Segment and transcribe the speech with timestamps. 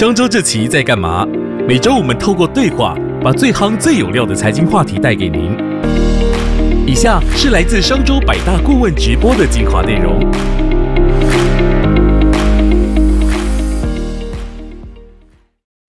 [0.00, 1.26] 商周这期在干嘛？
[1.68, 5.54] 每周我们透过对话，把最夯最有料的财经话题带给您。
[6.86, 10.18] 以下是来自商周百大顾问直播的精华内容。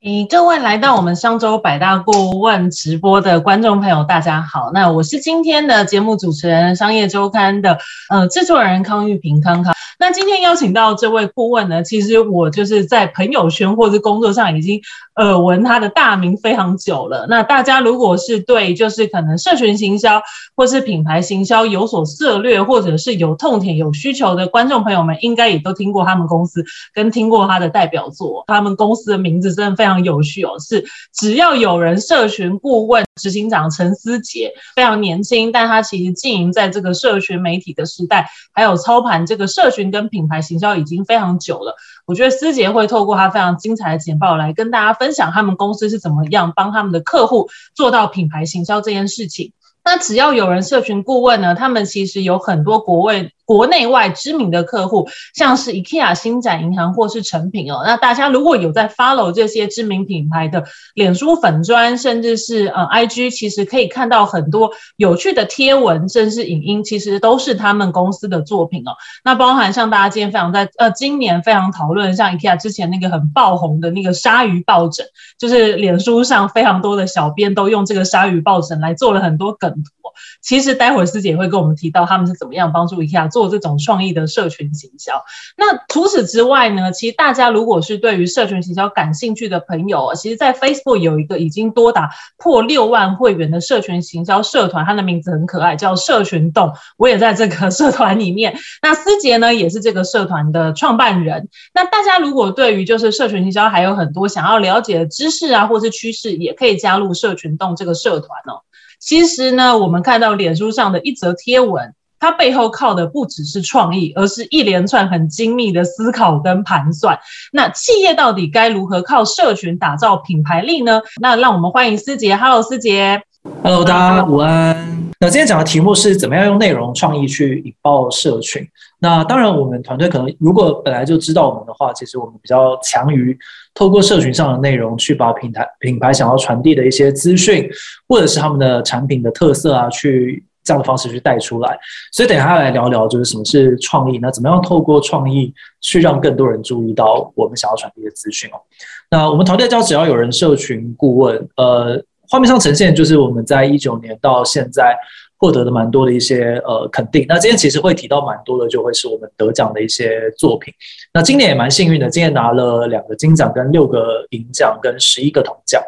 [0.03, 4.71] 你各位来到我们商周百大顾问直播的观众朋友，大家好。
[4.73, 7.77] 那我是今天的节目主持人，商业周刊的
[8.09, 9.73] 呃制作人康玉平康康。
[10.01, 14.81] 那今天邀请到这位顾问呢，其实我就是在朋友圈或者工作上已经
[15.17, 17.27] 耳闻他的大名非常久了。
[17.29, 20.19] 那大家如果是对就是可能社群行销
[20.55, 28.43] 或是品牌行销有所涉略，或者是有痛点有需求的观众朋友们，应该也都听过他们公司跟听过他的代表作。
[28.47, 30.83] 他们公司的名字真的非常有趣哦，是
[31.13, 39.90] 只要有人社群顾问执行长陈思杰，非常年轻，但他其实经营在这个社群媒体的时代，还有操盘这个社群。
[39.91, 49.53] 跟品牌行销已经非常久了，我觉得思杰会透过他非常精彩的简报来跟大家分享他们公司是怎么样帮他们的客户做到品牌行销这件事情。
[49.83, 53.31] 那只要有人社群顾问呢，他们其实有很多国外。
[53.51, 57.83] 国内外知名的客户，像是 IKEA、新展银行或是成品哦。
[57.85, 60.63] 那大家如果有在 follow 这些知名品牌的
[60.93, 68.93] 脸书粉砖，甚至是呃 IG，其实可以看到很多有趣的贴文，甚至是影音，其实都是他们公司的作品哦。
[69.25, 75.05] 那包含像大家今天非常在呃今年非常讨论，像 IKEA 之前那个很爆红的那个鲨鱼抱枕，
[75.37, 80.00] 就是脸书上非常多的小编都用这个鲨鱼抱枕来做了很多梗图。
[80.41, 83.51] 其实待会儿师姐会跟我们提到他们是怎么样帮助 IKEA 做。
[83.51, 85.25] 这种创意的社群行销。
[85.57, 86.93] 那除此之外呢？
[86.93, 96.71] 其实大家如果是对于社群行销感兴趣的朋友，其实，在 Facebook 有一个已经多达破六万会员的社群行销社团，它的名字很可爱，叫社群洞。
[96.95, 98.57] 我也在这个 社团里面。
[98.81, 101.49] 那思杰呢，也是这个社团的创办人。
[101.73, 108.63] 那大家如果对于就是社群行销还有很多想要了解的知识啊，或是趋势，也可以加入社群洞这个社团哦。
[109.01, 111.93] 其实呢，我们看到脸书上的一则贴文。
[112.23, 117.17] 它背后靠的不只是创意，而是一连串很精密的思考跟盘算。
[117.51, 121.01] 那企业到底该如何靠社群打造品牌力呢？
[121.19, 122.35] 那让我们欢迎思杰。
[122.37, 123.23] Hello，思杰。
[123.63, 125.11] Hello，大家午安。
[125.19, 128.63] 那今天讲的题目是怎么样用内容创意去引爆社群。
[129.01, 133.37] 那当然，我们团队可能如果本来就知道我们的话，其实我们比较强于
[133.73, 137.67] 透过社群上的内容去把品牌品牌想要传递的一些资讯，
[138.07, 140.45] 或者是他们的产品的特色啊，去。
[140.63, 141.75] 这样的方式去带出来，
[142.11, 145.51] 所以等一下来聊聊，就是什么是创意，那怎么样透过创意
[145.81, 148.61] 去让更多人注意到我们想要传递的资讯哦。
[149.09, 154.95] 那我们团队叫只要有人社群顾问，呃，画面上呈现就是我们在一九年到现在
[155.41, 157.25] 获得的蛮多的一些呃肯定。
[157.27, 160.71] 那今天其实会提到蛮多的，就会是我们得奖的一些作品。
[161.11, 165.81] 那今年也蛮幸运的，今年拿了两个金奖、跟六个银奖、跟十一个铜奖。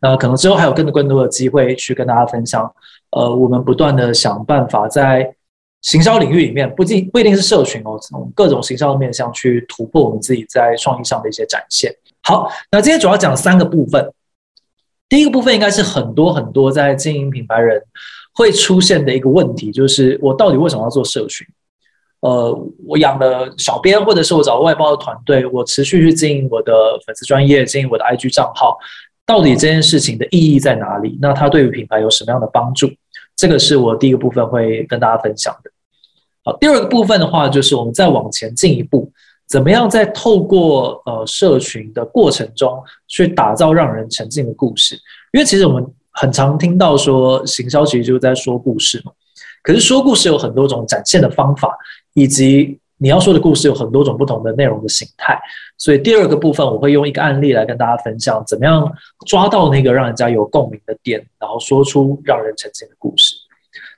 [0.00, 2.72] 那可能之后还有更多更多的机会去跟大家分享。
[3.10, 5.34] 呃，我们不断的想办法在
[5.82, 11.92] 行销领域里面，不仅不一定是社群哦，从各种行销的面向去突破我们自己在创意上的一些展现。
[12.22, 14.12] 好，那今天主要讲三个部分。
[15.08, 17.82] 第一个部分应该是很多很多在经营品牌人
[18.34, 21.46] 会出现的一个问题，就是我到底为什么要做社群？
[22.20, 22.52] 呃，
[22.86, 26.72] 我养了小编，或者是我找外包的团队，我持续去经营我的
[27.06, 28.78] 粉丝专业，经营我的 IG 账号。
[29.24, 31.16] 到底这件事情的意义在哪里？
[31.22, 32.90] 那它对于品牌有什么样的帮助？
[33.36, 35.70] 这个是我第一个部分会跟大家分享的。
[36.44, 39.10] 好，第二个部分的话，就是我们再往前进一步，
[39.48, 44.94] 怎么样在透过呃社群的过程中去打造让人沉浸的故事？
[45.32, 49.12] 因为其实我们很常听到说，行销其实就是在说故事嘛。
[49.62, 51.76] 可是说故事有很多种展现的方法，
[52.14, 55.38] 以及你要说的故事有很多种不同的内容的形态，
[55.78, 58.90] 所以第二个部分我会用一个案例来跟大家分享，怎么样
[59.26, 63.34] 抓到那个让人家有共鸣的点，然后说出让人沉浸的故事。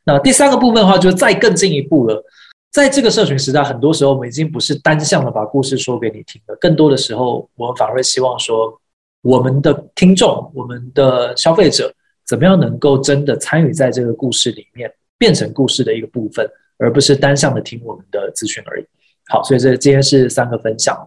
[0.05, 2.25] 那第三个部分的话，就是再更进一步了，
[2.73, 8.81] 在这个社群时代，很多时候我们已经不是单向的把故事说给你听了，更多的时候我们反而会希望说，
[9.23, 11.93] 我们的听众、我们的消费者，
[12.33, 16.49] 怎么样能够真的参与在这个故事里面，变成故事的一个部分。
[16.79, 18.85] 而不是单向的听我们的资讯而已。
[19.29, 20.99] 好，所以这今天是三个分享。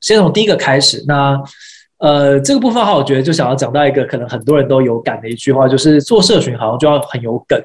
[0.00, 1.04] 先从第一个开始。
[1.06, 1.38] 那
[1.98, 7.62] 呃，这个部分的话，我觉得就想要讲到一个可能很多人都有感的一句话，就是做社群好像就要很有梗，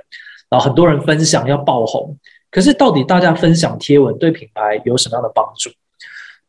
[0.49, 2.13] 然后很多人分享要爆红。
[2.51, 5.69] 可是到底大家分享贴文对品牌有什么样的帮助？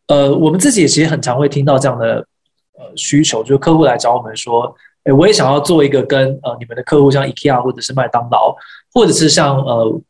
[0.08, 2.26] 呃，我们自己其实很常会听到这样的
[2.72, 4.74] 呃需求，就是客户来找我们说，
[5.04, 8.54] 哎，我也想要做一个跟呃你们的客户像 IKEA 或者是麦当劳，
[8.92, 10.00] 或者是像呃。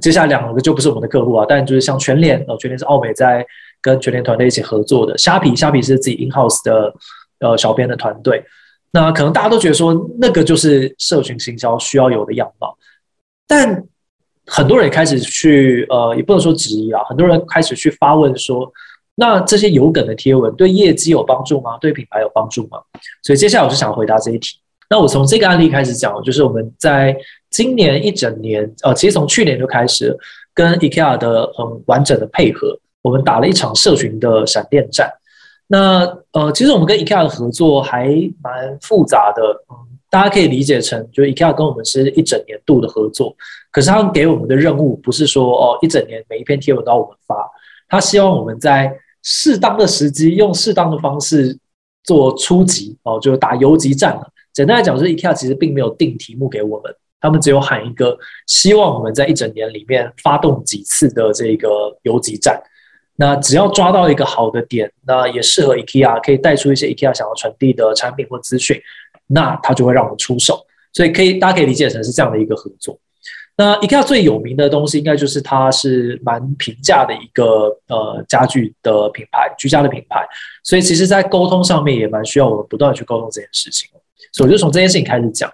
[0.00, 3.44] 接下来两个就不是我们的客户啊，但就是像全联，呃，全联是奥美在
[3.82, 5.18] 跟全联团队一起合作的。
[5.18, 6.94] 虾皮，虾皮是自己 in house 的
[7.40, 8.40] 呃小编的团队。
[8.92, 12.78] 那可能大家都觉得说，那个就是社群行销需要有的样貌，
[13.48, 13.82] 但
[14.46, 18.72] 很多人开始去呃，也不能说质疑啊，很多人开始去发问说，
[19.20, 21.76] 那这些有梗的贴文对业绩有帮助吗？
[21.78, 22.78] 对品牌有帮助吗？
[23.22, 24.56] 所以接下来我就想回答这一题。
[24.88, 27.14] 那我从这个案例开始讲，就是我们在
[27.50, 30.16] 今年一整年，呃，其实从去年就开始
[30.54, 35.12] 跟 IKEA 的很完整的配合，我们打了一场社群的闪电战。
[35.66, 36.00] 那
[36.32, 38.08] 呃，其实我们跟 IKEA 的合作还
[38.42, 39.76] 蛮复杂的，嗯，
[40.08, 43.36] 大家可以理解成，就是 IKEA 跟我们是一整年度的合作，
[43.70, 47.36] 可是他们给我们的任务不是说哦，一整年每一篇贴文都要我们发，
[47.86, 51.58] 他希望我们在适当的时机，用适当的方式
[52.04, 54.18] 做初级哦，就是打游击战。
[54.52, 61.68] 简单来讲，就是 IKEA 其实并没有定题目给我们，他们只有喊一个，希望我们在一整年里面发动几次的这个
[62.02, 62.60] 游击战。
[63.16, 68.80] 那只要抓到一个好的点，那也适合 IKEA，可以带出一些 IKEA 想要传递的产品或资讯，
[69.26, 70.66] 那他就会让我们出手。
[70.92, 72.98] 所以可以，大家可以理解成是这样的一个合作。
[73.60, 77.44] 那 IKEA 最有名的东西，应该就是它是蛮平价的一个
[77.88, 80.26] 呃家具的品牌，居家的品牌。
[80.64, 83.86] 所以其实，在沟通上面也蛮需要我们不断去沟通这件事情。
[84.32, 85.52] 所以我就从这件事情开始讲。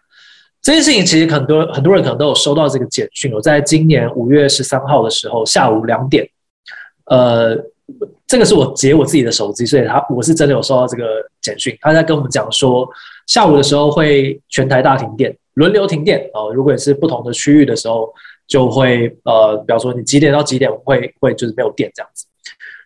[0.62, 3.32] 这件事情其实很多很多人可能都有收到这个简讯。
[3.32, 6.28] 我在今年五月十三号的时候下午两点。
[7.06, 7.56] 呃，
[8.24, 11.04] 这个是我截我自己的手机，所以他我是真的有收到这个
[11.40, 12.88] 简讯，他在跟我们讲说，
[13.26, 16.50] 下午的时候会全台大停电，轮流停电哦。
[16.54, 18.10] 如果你是不同的区域的时候，
[18.46, 22.24] 就会呃，比方说你几点到几点会会就是没有电这样子。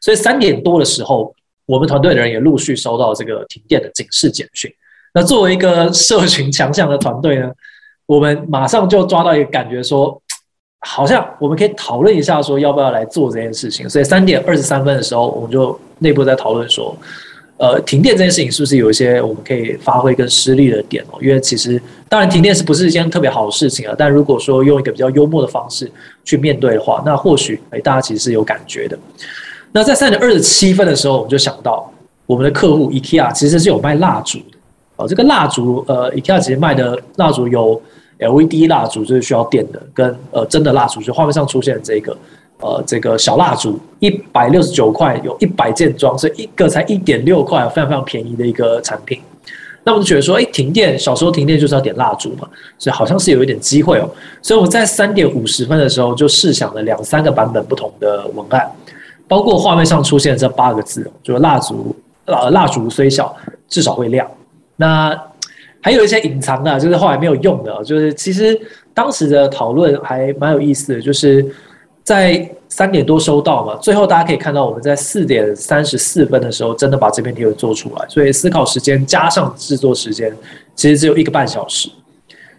[0.00, 1.32] 所以三点多的时候，
[1.66, 4.68] 我们团队的人也陆续收到这个停电的警示简讯。
[5.14, 7.52] 那作为一个 社群强项的团队呢，
[8.06, 10.20] 我们马上就抓到一个感觉说。
[10.82, 13.86] 好像我们可以讨论一下，说要不要来做这件事情。
[13.86, 16.96] 所以三点二十三分的时候，我们就内部在讨论说，
[17.60, 21.18] 呃，停电这件事情是不是有一些我们可以发挥跟施力的点哦？
[21.20, 23.94] 因为其实当然停电是不是一件特别好的事情啊？
[23.98, 25.90] 但如果说用一个比较幽默的方式
[26.24, 28.98] 去面对的话，那或许哎，大家其实是有感觉的。
[29.72, 31.92] 那在三点二十七分的时候，我们就想到
[32.24, 34.56] 我们的客户 IKEA 其实是有卖蜡烛的
[34.96, 35.06] 哦。
[35.06, 37.80] 这个蜡烛，呃，IKEA 其实卖的蜡烛有。
[38.22, 42.14] LED 蜡烛就是需要电的，跟呃真的蜡烛，就画面上出现的这个，
[42.60, 49.20] 呃这个小蜡烛，一百六十九块，有一百件装，所以一个才一点六块，非常非常便宜的一个产品。
[49.82, 52.46] 那我们就觉得说，哎，停电，小时候停电就是要点蜡烛嘛，
[52.78, 54.08] 所以好像是有一点机会哦。
[54.42, 58.70] 所以我在三点五十分的时候就试想了两三个版本不同的文案，
[59.26, 61.96] 包括画面上出现这八个字，就是蜡烛，
[62.26, 63.34] 呃蜡烛虽小，
[63.68, 64.30] 至少会亮。
[64.76, 65.18] 那
[65.80, 68.60] 还有一些隐藏的，就是后来没有用的，就是其实
[68.92, 71.42] 当时的讨论还蛮有意思的，就是
[72.02, 80.34] 在三点多收到嘛，最后大家可以看到我们在四点三十四分的时候真的把这篇题文做出来，所以思考时间加上制作时间
[80.74, 81.88] 其实只有一个半小时，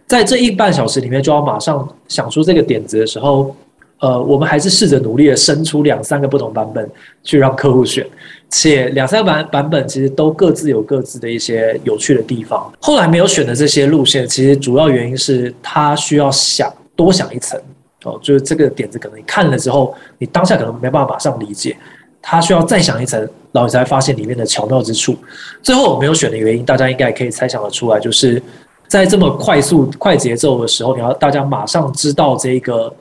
[0.07, 3.55] 在这一半小时里面就要马上想出这个点子的时候。
[4.01, 6.89] 呃，我们还是试着努力的生出两三个不同版本
[7.23, 8.03] 去让客户选，
[8.49, 12.73] 且两三个版版本其实都各自有各自的一些有趣的地方。
[12.79, 17.61] 后来没有选的这些路线，其实主要原因是他需要想多想一层
[18.03, 21.75] 哦，就是这个点子可能你看了之后，你当下可能没办法马上理解，
[22.21, 23.19] 他需要再想一层，
[23.51, 25.16] 然后你才发现里面的巧妙之处。
[25.61, 28.42] 最后我没有选的原因，大家应该也可以猜想得出来，就是
[28.87, 32.94] 在这么快速快节奏的时候，你要大家马上知道这个。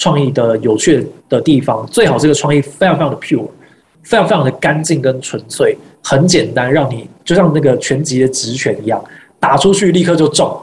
[0.00, 3.44] 创意的有趣的地方，最好这个创意非常非常的 pure，
[4.04, 9.04] 非常非常的干净跟纯粹，很简单，让你就像那个拳击的直拳一样，
[9.40, 10.56] 打出去立刻就中。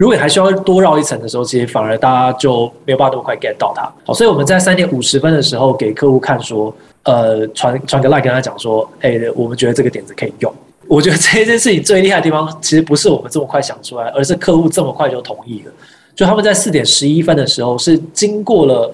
[0.00, 3.82] 如果你还需要多绕一层的时候，其实反而大家就没有办法那么快 get 到它。
[4.06, 10.50] 好，所以我们在三点五十分的时候给客户看说，呃，传传个 like 跟他讲说，哎，我们觉得这个点子可以用。
[10.88, 15.72] 我觉得这件事情最厉害的地方，其实不是我们这么快想出来，而是客户这么快就同意了。
[16.14, 18.90] 就他们在四点十一分的时候，是经过了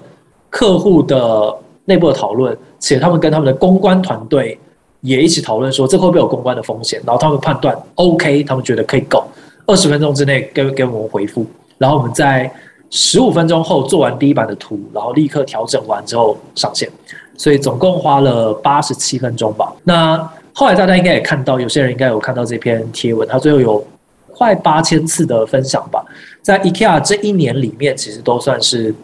[0.49, 4.59] 客户的内部的讨论，且他们跟他们的公关团队
[4.99, 7.01] 也一起讨论说，这会不会有公关的风险？
[7.05, 9.23] 然后他们判断 OK，他们觉得可以够，
[9.67, 11.45] 二十分钟之内给给我们回复。
[11.77, 12.51] 然后我们在
[12.89, 16.89] 十五分钟后做完第一版的图，然后立刻调整完之后上线，
[17.37, 19.71] 所以总共花了八十七分钟吧。
[19.83, 20.17] 那
[20.53, 23.85] 后来大家应该也看到，有些人应该有看到这篇贴文，它最后有
[24.31, 26.03] 快八千次的分享吧。
[26.41, 28.95] 在 IKEA 这一年里面，其实都算是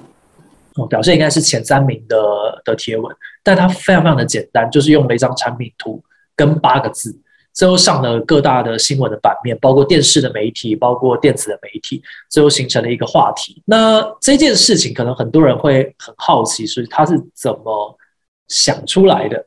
[0.90, 2.18] 表现应该是前三名的
[2.66, 6.02] 的贴文，但它非常非常的简单，就是用了一张产品图
[6.36, 7.16] 跟八个字，
[7.54, 13.62] 最后上了各大的新闻的版面，包括电视的媒体，包括电子的媒体，最后形成了一个话题。
[13.66, 17.98] 那这件事情可能很多人会很好奇，是他是怎么
[18.48, 19.46] 想出来的？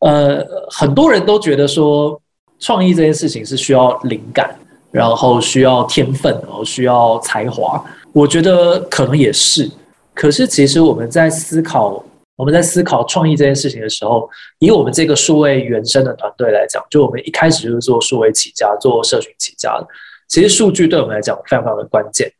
[0.00, 2.20] 呃，很多人都觉得说。
[2.58, 4.58] 创意这件事情是需要灵感，
[4.90, 7.84] 然后需要天分，然后需要才华。
[8.14, 9.70] 我觉得可能也是。
[10.14, 12.02] 可是其实我们在思考
[12.36, 14.28] 我们在思考创意这件事情的时候，
[14.58, 19.86] 以我们这个数位原生的团队来讲，就我们一开始就是做数位起家、做社群起家的。
[20.28, 22.30] 其实数据对我们来讲非常非常的关键。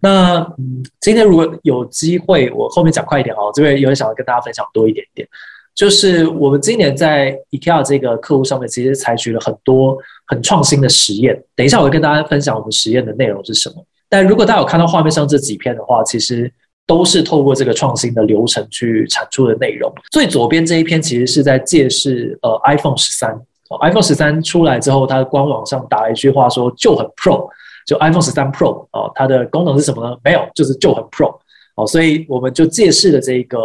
[0.00, 5.28] 那嗯，今天如果有机会，我后面讲快一点哦，这边有点想要跟大家分享多一点点。
[5.74, 11.42] 就是我们今年在 IKEA 这个客户上面，其实采取了很多很创新的实验。
[11.56, 13.76] 等一下我会跟大家分享我们实验的内容是什么。
[14.08, 16.52] 但如果大家有看到画面上这几篇的话，其实
[16.86, 19.92] 都是透过这个创新的流程去产出的内容。
[20.10, 23.38] 最左边这一篇其实是在借势呃 iPhone 十三
[23.80, 27.48] ，iPhone 十三出来之后，它的官网上打了一句话说就很 Pro，
[27.86, 30.16] 就 iPhone 十三 Pro 哦，它的功能是什么呢？
[30.22, 31.38] 没有，就是就很 Pro
[31.76, 33.58] 哦，所以我们就借势的这个。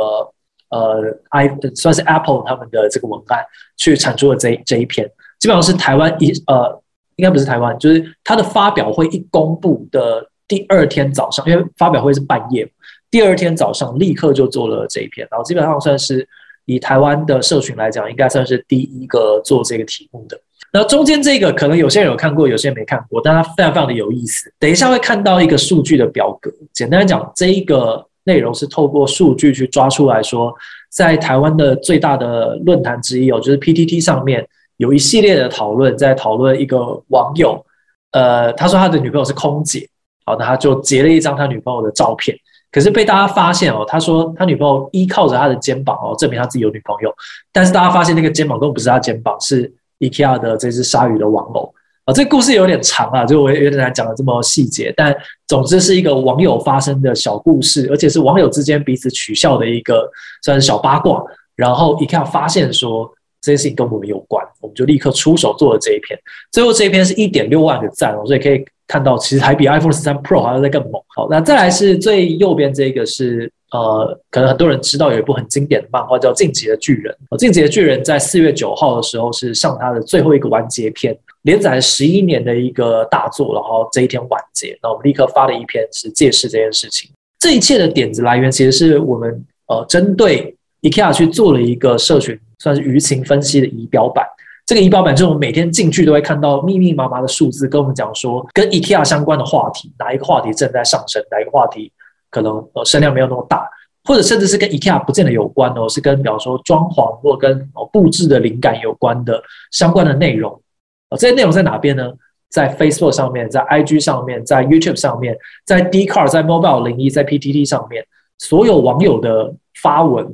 [0.69, 3.39] 呃，i 算是 Apple 他们的这个文案
[3.77, 5.09] 去产出了这这一篇，
[5.39, 6.77] 基本上是台湾一呃，
[7.15, 12.69] 应该不是台湾，就是它的发表会一公布的第二天早上，因为发表会是半夜，
[13.09, 16.27] 第二天早上立刻就做了这一篇，然后基本上算是
[16.65, 20.39] 以台湾的社群来讲，应该算是第一个做这个题目的。
[20.73, 24.53] 那中间这个可能有些人有看过，有些人没看过，但它非常非常的有意思。
[24.59, 28.05] 等一下会看到一个数据的表格，简单讲，这一个。
[28.27, 30.53] 内容是透过数据去抓出来说，
[30.89, 34.45] 在台湾的最大的论坛之一哦，就是 PTT 上面
[34.75, 37.65] 有一系列的讨论，在讨论一个网友，
[38.11, 39.87] 呃，他说他的女朋友是空姐，
[40.25, 42.37] 好，那他就截了一张他女朋友的照片，
[42.71, 47.13] 可是被大家发现哦，他说他女朋友依靠着他的肩膀哦，证明他自己有女朋友，
[47.51, 51.73] 但是大家发现那个肩膀根本不是他肩膀，是 IKEA 的这只鲨鱼的玩偶。
[52.05, 55.15] 啊，这故事有点长啊，就我有点难讲的这么细节，但
[55.47, 60.09] 总之是一个网友发生的小故事，而且是网友之间彼此取笑的一个
[60.41, 61.21] 算是小八卦。
[61.55, 63.11] 然后一看发现说
[63.47, 66.19] 这件事情跟我们有关，我们就立刻出手做了这一篇。
[66.51, 71.01] 最后这一篇是一点六万个赞哦，所以可以看到其实还比 iPhone 十三 Pro 还要再更猛。
[71.15, 77.15] 好，那再来是最右边这个是呃，可能很多人知道有一部很经典的漫画叫《进击的巨人》。
[77.39, 81.17] 《进击的巨人》在四月九号的时候是上它的最后一个完结篇。
[81.43, 87.09] 连载十一年的一个大作，然后这一天完结，那我们立刻发了一篇是借势这件事情。
[87.39, 94.25] 这一切的点子来源，其实是我们呃针对 IKEA 去做了一个社群，算是舆情分析的仪表板。
[94.65, 101.91] 这个仪表板就是我们每天进去都会看到密密麻麻的数字，跟我们讲说跟 IKEA 相关的话题，哪一个话题正在上升，哪一个话题
[102.29, 103.69] 可能呃声量没有那么大，
[104.03, 109.41] 或者甚至是跟 IKEA 不见得有关哦，是跟比方说装潢或跟布置的灵感有关的
[109.71, 110.61] 相关的内容。
[111.09, 112.11] 啊，这些内容在哪边呢？
[112.49, 118.05] 在 Facebook 上面，在 IG 上面，在 YouTube 上面，在 d c a r 在 Mobile 零一，在 PTT 上面，
[118.37, 120.25] 所有网友的发文，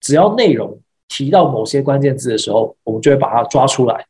[0.00, 0.78] 只要内容
[1.08, 4.04] 提到某些关键字的时候，我们就会把它抓出来，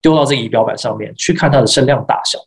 [0.00, 2.38] 丢到这个仪表板上面去看它的声量大小。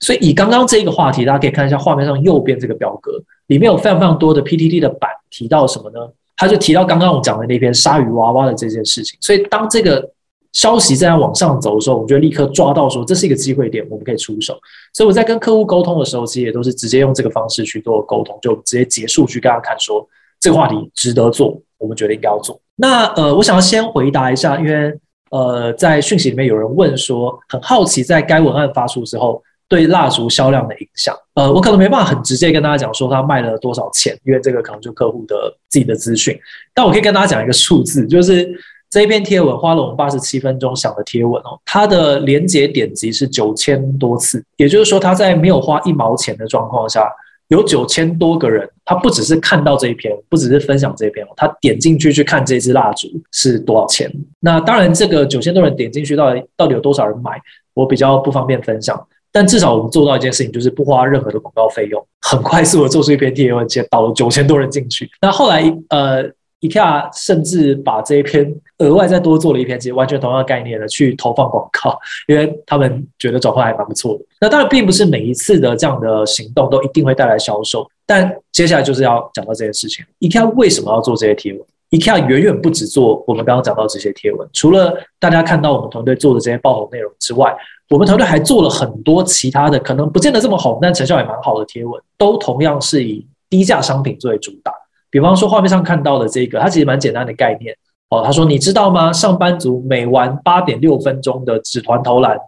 [0.00, 3.12] 所以以刚刚这一个话题，大家可以看一下画面上右边这个表格，
[3.46, 6.00] 里面有非常非常多的 PTT 的版提到什么呢？
[6.36, 9.18] 他就提到刚刚我讲的那篇鲨鱼娃娃的这件事情。
[9.22, 10.06] 所以当这个
[10.52, 14.54] 消息在往上走的时候，我们就立刻抓到说这是一个机会点，我们可以出手。
[14.92, 20.06] 所以我在跟客户沟通的时候，其实也都是直接用这个方式去做沟通，就直接结束去跟他看说
[20.38, 22.58] 这个话题值得做，我们觉得应该要做。
[22.74, 24.92] 那呃，我想要先回答一下，因为
[25.30, 31.16] 呃，在讯息里面有人问说，很好奇在该文案发出之后对蜡烛销量的影响。
[31.34, 36.38] 呃，我可能没办法很直接跟大家讲说它卖了多少钱，因为这个可能就客户的自己的资讯。
[36.74, 38.48] 但我可以跟大家讲一个数字，就是。
[38.88, 47.10] 这一篇贴文花了我们八十七分钟想的贴文哦，它的连接点击是九千多次，也就是说，他在没有花一毛钱的状况下，
[47.48, 54.12] 有九千多个人，他不只是看到这一篇，不只是分享这一篇哦，他点进去去看这支蜡烛是多少钱。
[54.40, 57.40] 那当然，这个九千多人点进去到底到底有多少人买，
[57.74, 59.00] 我比较不方便分享。
[59.30, 65.10] 但至少我们做到一件事情，就是不花任何的广告费用，很快速的做出一篇贴文，接导了九千多人进去。
[65.20, 66.30] 那后来呃。
[66.60, 71.98] IKEA 甚至把这一篇额外再多做了一篇，其实完全同样的概念的去投放广告，
[72.28, 74.24] 因为他们觉得转化还蛮不错的。
[74.40, 80.04] 那当然，并不是每一次的这样的行动都一定会带来销售，但接下来就是要讲到这件事情。
[80.20, 87.54] IKEA 为什么要做这些贴文？IKEA 远远不止做我们刚刚讲到这些贴文，除了大家看到我们团队做的这些爆红内容之外，
[87.90, 94.72] 我们团队还做了很多其他的，可能不见得这么红，但成效也蛮好的贴文，都同样是以低价商品作为主打。
[95.10, 97.74] 比方说画面上看到的这个，它其实蛮简单的概念
[98.10, 98.22] 哦。
[98.24, 99.12] 他说：“你知道吗？
[99.12, 102.38] 上班族每玩八点六分钟的纸团投篮，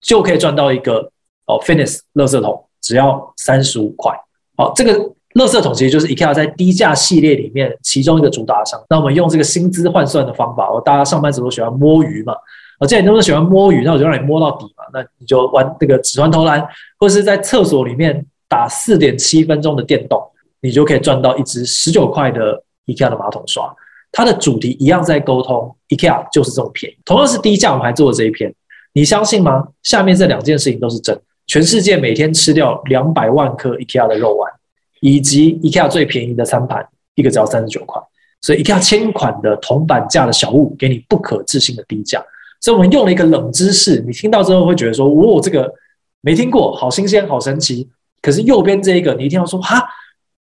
[0.00, 1.10] 就可以赚到一个
[1.46, 4.12] 哦，Fitness 乐色桶，只要三十五块。
[4.56, 8.80] 好，这个乐色桶其实就是 IKEA 在低价系列里面其中一个主打商。
[8.90, 12.34] 那我们用这个薪资换算的方法，哦，大家上班族都喜欢摸鱼嘛，
[12.78, 14.84] 我既然你那么喜欢摸鱼，那我就让你摸到底嘛。
[14.92, 16.66] 那你就玩那个纸团投篮，
[16.98, 20.20] 或是在厕所里面打四点七分钟的电动，
[20.60, 23.74] 你就可以赚到一支十九块的 IKEA 的马桶刷。
[24.12, 28.52] 它的主题一样在沟通，IKEA 就是这么便宜，同样是低价，我们还做了这一篇，
[28.92, 29.68] 你相信吗？
[29.82, 31.18] 下面这两件事情都是真。
[31.46, 34.52] 全世界每天吃掉两百万颗 IKEA 的肉丸，
[35.00, 38.00] 以及 IKEA 最便宜的餐盘，一个只要三十九块。
[38.40, 42.24] 所以 IKEA 千款的铜板价的小物，给你不可置信的低价。
[42.60, 45.72] 所以我们用了一个冷知识，你听到之后会觉得说：“哦，这个
[46.20, 47.88] 没听过，好新鲜，好神奇。”
[48.20, 49.82] 可是右边这一个，你一听到说：“哈，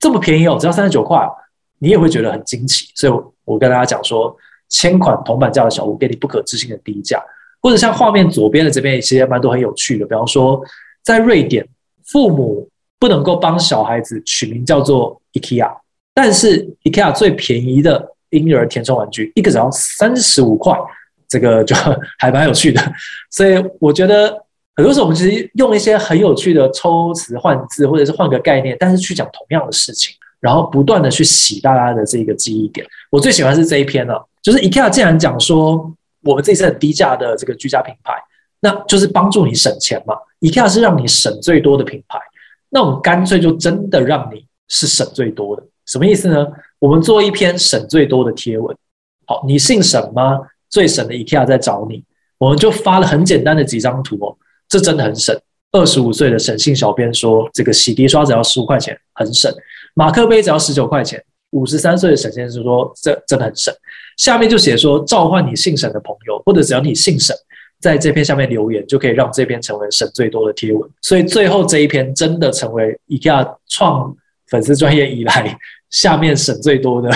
[0.03, 1.19] 这么便宜哦，只要三十九块。”
[1.79, 2.87] 你也会觉得很惊奇。
[2.95, 3.13] 所以
[3.45, 4.33] 我跟大家讲说，
[4.69, 7.21] 千款铜板价的小物，给你不可置信的低价。
[7.61, 10.07] 或者像画面左边的这边，其实蛮多很有趣的。
[10.07, 10.63] 比方说，
[11.03, 11.67] 在瑞典，
[12.05, 12.69] 父母
[13.01, 15.69] 不能够帮小孩子取名叫做 IKEA。
[16.15, 20.79] 但是 IKEA 最便宜的婴儿填充玩具，一个只要三十五块，
[21.27, 21.75] 这个就
[22.21, 22.81] 还蛮有趣的。
[23.29, 24.41] 所以我觉得
[24.75, 32.87] 很多时候我们其实用一些很有趣的抽词换字，或者是换个概念，但是去讲同样的事情，然后不断的去洗大家的这个记忆点。
[33.11, 38.15] 我最喜欢是这一篇了，就是 IKEA 竟然讲说我们这次很低价的这个居家品牌，
[38.61, 40.15] 那就是帮助你省钱嘛。
[40.41, 42.19] IKEA 是让你省最多的品牌，
[42.71, 45.63] 那我们干脆就真的让你是省最多的。
[45.85, 46.47] 什么意思呢？
[46.79, 48.75] 我们做一篇省最多的贴文，
[49.27, 50.39] 好，你姓沈吗？
[50.71, 52.03] 最省的 IKEA 在找你，
[52.39, 54.35] 我们就发了很简单的几张图哦，
[54.73, 55.39] 这真的很省。
[55.71, 59.53] 二十五岁的省信小编说，这个洗涤刷只要十五块钱，很省；
[59.95, 61.23] 马克杯只要十九块钱。
[61.51, 63.75] 五十三岁的沈先生说，这真的很省。
[64.17, 67.37] 下面就写说，召唤你姓沈的朋友，或者只要你姓沈，
[67.79, 70.91] 在这篇下面留言，就可以让这篇成为省最多的贴文。
[71.03, 74.17] 所以最后这一篇真的成为 IKEA 创
[74.49, 75.59] 粉丝专业以来。
[75.91, 77.11] 下面省最多的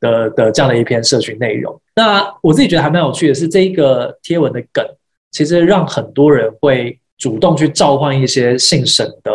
[0.00, 4.84] 的的这样的一篇社群内容，那我自己觉得还蛮有趣的是，这一个贴文的梗，
[5.30, 9.32] 其实让很多人会主动去召唤一些姓沈的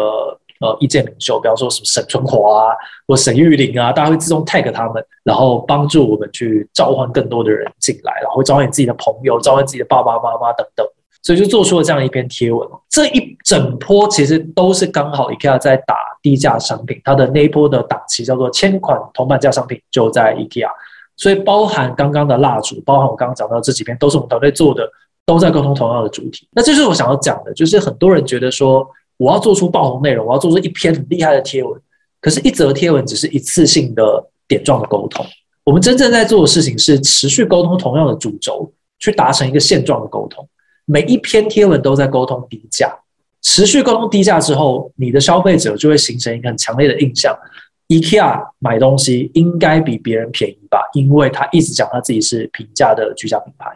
[0.59, 2.75] 呃意见领袖，比方说什么沈春华啊，
[3.07, 10.85] 或沈玉玲啊，大家会自动 tag 他们，然后帮助我们去召唤更多的人进来，然后会召唤你自己的朋友，召唤自己的爸爸妈妈等等。
[11.25, 20.67] 所以就做出了这样一篇贴文这一整波其实都是刚好 IKEA 在打低价商品，它的那一波的档期叫做千款同板价商品就在 IKEA，
[21.15, 24.85] 所以包含刚刚的蜡烛，包含我刚刚讲到这几篇都是我们团队做的，
[25.25, 26.47] 都在沟通同样的主题。
[26.51, 31.79] 那这是我想要讲的，就是很多人觉得说我要做出爆红内容，我要做出一篇很厉害的贴文，
[32.19, 35.25] 可是，一则贴文只是一次性的点状的沟通。
[35.63, 40.47] 我们真正在做的事情是持续沟通同样的主轴，去达成一个现状的沟通。
[40.85, 42.93] 每一篇贴文都在沟通低价，
[43.41, 47.33] 持续沟通低价之后，你的消费者就会形成一个很强烈的印象
[47.87, 50.79] ：IKEA 买东西应该比别人便宜吧？
[50.93, 53.69] 因为他一直讲他自己是平价的居家品牌，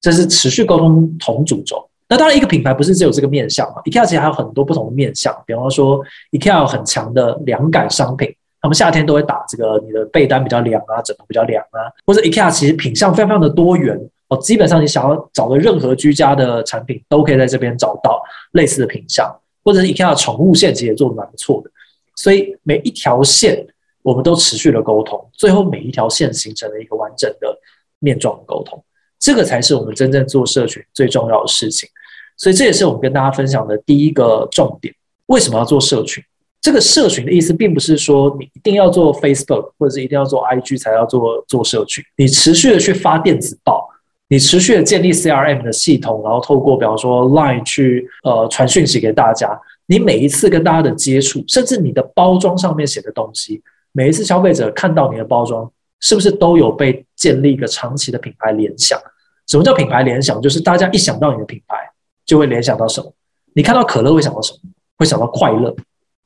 [0.00, 1.86] 这是持续沟通同主轴。
[2.08, 13.96] 那当然，一个品牌不是只有这个面向嘛？IKEA 其实还有很多不同的面向，比方说 IKEA 有很强的凉感商品，他们夏天都会打这个你的被单比较凉啊，枕头比较凉啊，或者 IKEA 其实品相非常非常的多元。
[14.26, 19.28] 哦，基本上你想要找的任何居家的产品，都可以在这边找到类似的品相，
[19.64, 21.70] 或者是 IKEA 的宠物线其实也做的蛮不错的。
[22.14, 23.66] 所以每一条线
[24.02, 27.56] 我们都持续的沟通，最后每一条线形成了一个完整的
[27.98, 28.82] 面状的沟通，
[29.20, 31.88] 这个才是我们真正做社群最重要的事情。
[32.36, 34.92] 所以这也是我们跟大家分享的第一个重点。
[35.26, 36.24] 为什么要做社群？
[36.60, 43.88] 这个社群的意思，并不是说你一定要做 Facebook 或者是一定要做 IG 才要做做社群，你持续的去发电子报。
[44.32, 49.60] 你持续的建立 CRM 的系统，然后透过比方说 Line 去呃传讯息给大家。
[49.86, 58.98] 你每一次跟大家的接触，甚至你的包装上面写的东西，每一次消费者看到你的包装，是不是都有被建立一个长期的品牌联想？
[59.46, 60.40] 什么叫品牌联想？
[60.40, 61.76] 就是大家一想到你的品牌，
[62.24, 63.12] 就会联想到什么？
[63.52, 64.70] 你看到可乐会想到什么？
[64.96, 65.74] 会想到快乐，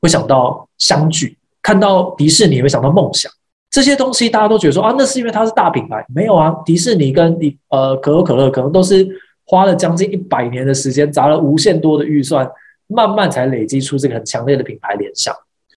[0.01, 3.31] 会想到相聚；看到迪士尼会想到梦想。
[3.69, 6.55] 这些东西大家都觉得说啊，那是因为它是大品牌，没有啊。
[6.65, 9.05] 迪士尼跟你呃可口可乐可能都是
[9.45, 12.49] 花了将近一百年的时间，砸了无限多的预算，
[12.87, 15.35] 慢慢才累积出这个很强烈的品牌联想。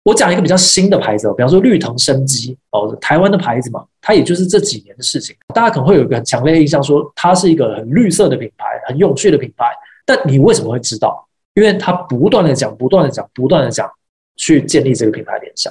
[0.08, 5.36] 我讲一个比较新的牌子，比方说绿藤生机哦，台湾的牌子嘛，它也就是这几年的事情。
[5.54, 9.66] 大家可能会有一个很强烈的印象，说它是一个很绿色的品牌，很有趣的品牌。
[10.06, 11.28] 但你为什么会知道？
[11.52, 13.86] 因为它不断的讲，不断的讲，不断的讲，
[14.36, 15.70] 去建立这个品牌联想，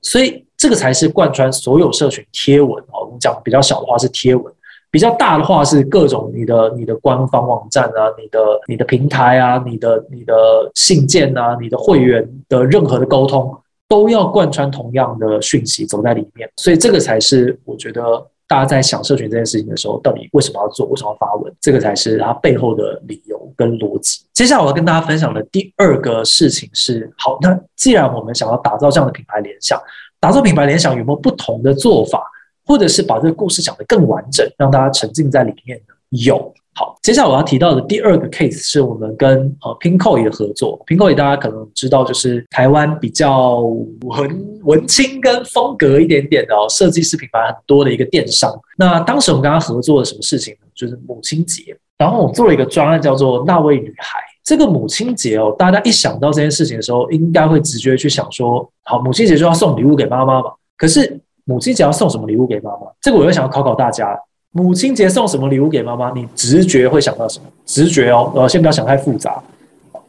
[0.00, 0.42] 所以。
[0.58, 3.04] 这个才是贯穿所有社群贴文哦。
[3.04, 4.50] 我们讲比较小的话是贴文，
[4.90, 10.32] 比较大的话是各种你的你的官方网站啊，你的你的平台啊，你的你的
[10.74, 13.54] 信件啊，你的会员的任何的沟通
[13.88, 16.50] 都要贯穿同样的讯息走在里面。
[16.56, 18.02] 所以这个才是我觉得
[18.48, 24.24] 大家在想社群这件事情的时候，到底为什么要做，为什么要发文，这个才是它背后的理由跟逻辑。
[24.32, 29.80] 接下来我要跟大家分享的第二个事情是，好，那既然我们想要打造这样的品牌联想，
[30.20, 32.22] 打造品牌联想有没有不同的做法，
[32.64, 35.94] 或者是把这个故事讲得更完整，让大家沉浸在里面呢？
[36.10, 36.54] 有。
[36.78, 40.78] 好，接下来我要提到的第二个 case 是我们跟呃 Pinkoi 的合作。
[40.84, 48.52] p i n k o 大家可能知道，就是台湾比较文文青跟风格一点点的哦，设计师品牌很多的一个电商。
[48.76, 50.66] 那当时我们跟他合作了什么事情呢？
[50.74, 54.20] 就是母亲节，然后我做了一个专案，叫做那位女孩。
[54.44, 60.50] 这个母亲节哦，大家一想到这件事情的时候，应该会直觉去想说，好，母亲节就要送礼物给妈妈嘛。
[60.76, 62.80] 可是母亲节要送什么礼物给妈妈？
[63.00, 64.14] 这个我又想要考考大家。
[64.56, 66.10] 母亲节送什么礼物给妈妈？
[66.12, 67.44] 你直觉会想到什么？
[67.66, 69.38] 直觉哦，呃，先不要想太复杂。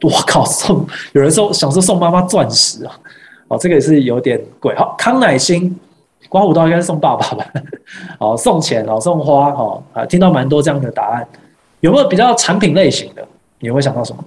[0.00, 2.98] 我靠，送有人说想说送妈妈钻石啊，
[3.48, 4.74] 哦，这个也是有点贵。
[4.74, 5.78] 好，康乃馨，
[6.30, 7.44] 刮胡刀应该送爸爸吧？
[8.18, 11.28] 好， 送钱哦，送花哦，啊，听到蛮多这样的答案。
[11.80, 13.22] 有没有比较产品类型的？
[13.60, 14.24] 你会想到什么？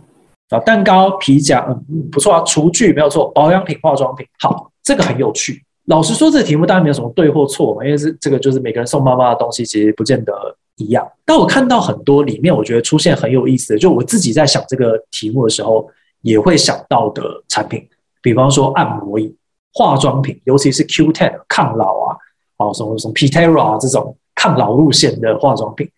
[0.50, 4.24] 啊，蛋糕、皮夹，嗯，不错啊，厨具没有错，保养品、化妆品。
[4.40, 5.64] 好，这个很有趣。
[5.86, 10.32] 老实说，这个题目当然没有什么对或错嘛，因为是这个就是每个人送妈妈的东西，其实不见得
[10.78, 11.06] 一样。
[11.26, 15.90] 但我看到很多里面，我觉得出现很有意思的，就我自己在想这个题目的时候，
[16.22, 17.86] 也会想到的产品，
[18.22, 19.36] 比方说按摩椅、
[19.74, 22.18] 化妆品，尤其是 Q10 抗老啊，
[22.58, 25.90] 哦什么什么 Pitera 这种抗老路线的化妆品、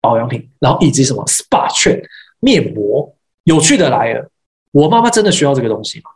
[0.00, 2.00] 保养品，然后以及什么 SPA 券、
[2.38, 3.12] 面膜。
[3.42, 4.30] 有趣的来了，
[4.72, 6.10] 我妈妈真的需要这个东西吗？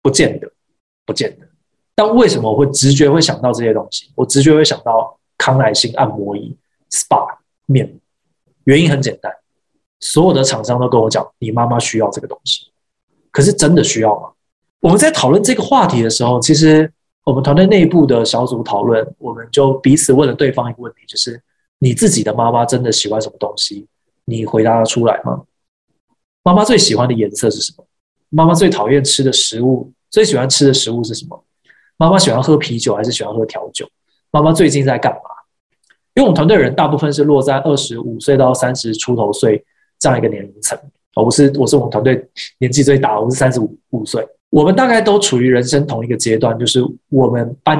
[0.00, 0.48] 不见得，
[1.04, 1.49] 不见得。
[2.00, 4.10] 但为什么我会直觉会想到这些东西？
[4.14, 6.56] 我直觉会想到康乃馨按摩仪、
[6.90, 7.36] SPA
[7.66, 7.94] 面膜，
[8.64, 9.30] 原因很简单，
[10.00, 12.72] 所有的厂商都跟我讲，你妈妈需要这个东西。
[13.30, 14.30] 可是真的需要吗？
[14.80, 16.90] 我们在讨论这个话题的时候，其实
[17.22, 21.38] 我们团队内部的小组讨论，我们就彼此问了对方一个问题，就是
[21.80, 23.86] 你自己的妈妈真的喜欢什么东西？
[24.24, 25.42] 你回答得出来吗？
[26.42, 27.84] 妈妈最喜欢的颜色是什么？
[28.30, 31.44] 妈妈最讨厌吃的食物，最喜欢吃的食物是什么？
[32.00, 33.86] 妈妈喜欢喝啤酒还是喜欢喝调酒？
[34.30, 35.20] 妈妈最近在干嘛？
[36.14, 39.62] 因为我们团队人大部分是落在二十五岁到三十出头岁
[39.98, 40.78] 这样一个年龄层。
[41.14, 44.26] 我是我是我们团队年纪最大，我是三十五五岁。
[44.48, 47.78] 我们大概都处于人生同一个阶段，就是我们搬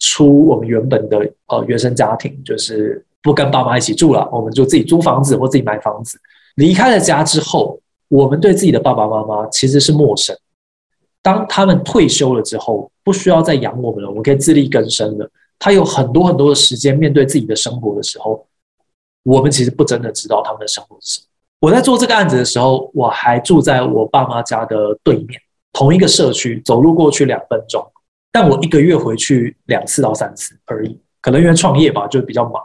[0.00, 6.18] 出我们原本的呃原生家庭，就是不跟爸妈一起住了，我们就自己租房子或自己买房子。
[6.56, 7.78] 离开了家之后，
[8.08, 10.36] 我们对自己的爸爸妈妈其实是陌生。
[11.22, 15.28] 当他们退休了之后，不需要再养我们了，我们可以自力更生了。
[15.58, 18.46] 他有很多很多的时间面对自己的生活的时候，
[19.24, 21.26] 我们其实不真的知道他们的生活是什么。
[21.58, 25.40] 我在做这个案子的时候，我还住在我爸妈家的对面，
[25.72, 27.84] 同一个社区，走路过去两分钟。
[28.30, 32.62] 但我一个月回去两次到三次而已，可能因为创业吧，就比较忙，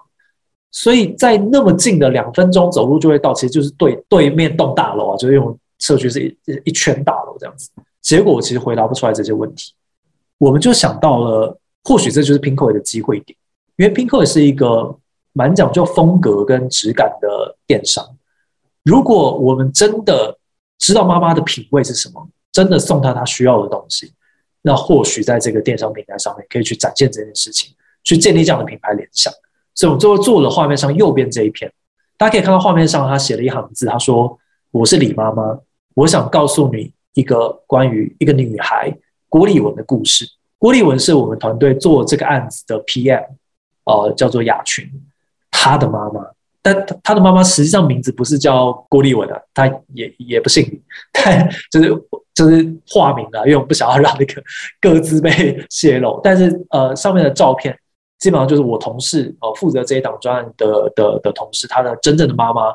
[0.72, 7.72] 所以在那么近的两分钟走路就会到，其实就是对对面栋大楼啊，就是用社区是一一圈大楼这样子。
[8.02, 9.74] 结果我其实回答不出来这些问题，
[10.38, 13.38] 我们就想到了，或许这就是 Pinkoi 的机会点，
[13.78, 14.96] 因为 Pinkoi 是一个
[15.34, 18.06] 蛮讲究风格跟质感的电商。
[18.84, 20.38] 如果我们真的
[20.78, 24.14] 知道妈妈的品味是什么，真的送她她需要的东西，
[24.62, 29.32] 那或许在这个电商平台上面可以去展现这件事情，去建立这样的品牌联想。
[29.74, 31.72] 所以，我们最后做了画面上右边这一片，
[32.18, 34.38] 大家可以看到画面上他写了一行字，他说
[34.72, 35.58] ：“我是李妈妈，
[35.94, 38.94] 我想告诉你。”一个关于一个女孩
[39.36, 40.26] 郭立文的故事。
[40.58, 43.26] 郭立文是我们团队做这个案子的 PM，
[43.84, 44.90] 呃，叫做雅群，
[45.52, 46.26] 他的妈妈。
[46.62, 51.90] 但他的妈妈实际上名字不是叫郭立文啊，她也也不姓李， 但就是
[52.34, 54.42] 就是化名了，因为我不想要让那个
[54.80, 56.18] 各自被泄露。
[56.24, 57.78] 但是呃，上面的照片
[58.20, 62.74] 基本上就是我同事呃负责这一档专案的的的同事，他的真正的妈妈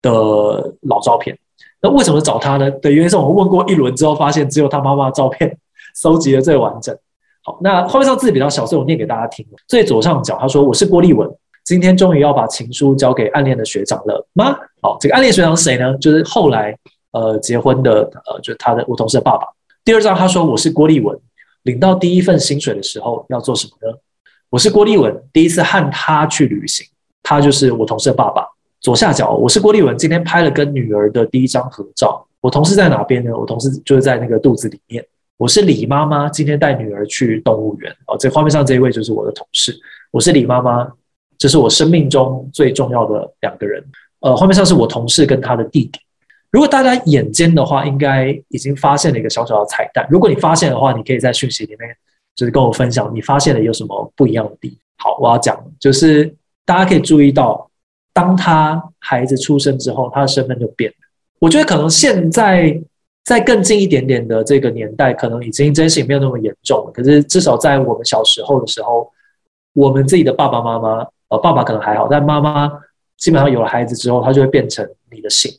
[0.00, 1.36] 的老照片。
[1.82, 2.70] 那为什么找他呢？
[2.70, 5.58] 的原因是我们问过一轮之后，发现只有他妈妈的照片
[5.96, 6.96] 收集的最完整。
[7.42, 9.44] 好，那画面上字比较小，所以我念给大家听。
[9.66, 11.28] 最左上角他说：“我是郭立文，
[11.64, 15.96] 今天终于要把情书交给暗恋的学长了吗？”好，这个暗恋学长是谁呢？
[15.98, 16.76] 就是后来
[17.12, 19.46] 呃结婚的呃，就是他的我同事的爸爸。
[19.84, 21.18] 第二张他说：“我是郭立文，
[21.62, 23.96] 领到第一份薪水的时候要做什么呢？”
[24.50, 26.86] 我是郭立文，第一次和他去旅行，
[27.22, 28.46] 他就是我同事的爸爸。
[28.80, 32.24] 左下角，我是郭立文，今天拍了跟女儿的第一张合照。
[32.40, 33.30] 我同事在哪边呢？
[33.36, 35.04] 我同事就是在那个肚子里面。
[35.38, 37.94] 我是李妈妈，今天带女儿去动物园。
[38.06, 39.78] 哦，这画面上这一位就是我的同事。
[40.10, 40.90] 我是李妈妈，
[41.36, 43.84] 这是我生命中最重要的两个人。
[44.20, 46.00] 呃，画面上是我同事跟他的弟弟。
[46.50, 50.06] 如果大家眼尖的话，应该已经发现了一个小小的彩蛋。
[50.10, 51.94] 如果你发现的话，你可以在讯息里面
[52.34, 54.78] 就是跟我分享你发现了有什么不一样的地方。
[55.12, 57.70] 好，我要讲就是大家可以注意到，
[58.14, 60.96] 当他孩子出生之后，他的身份就变了。
[61.38, 62.80] 我觉得可能现在
[63.26, 66.92] 在更近一点点的这个年代，可能已经这件事情没有那么严重了。
[66.92, 69.10] 可是至少在我们小时候的时候，
[69.72, 72.70] 我们自己的爸爸妈妈，呃，爸爸可能还好，但妈妈
[73.16, 75.52] 基本上有了孩子之后，他就会变成你的姓，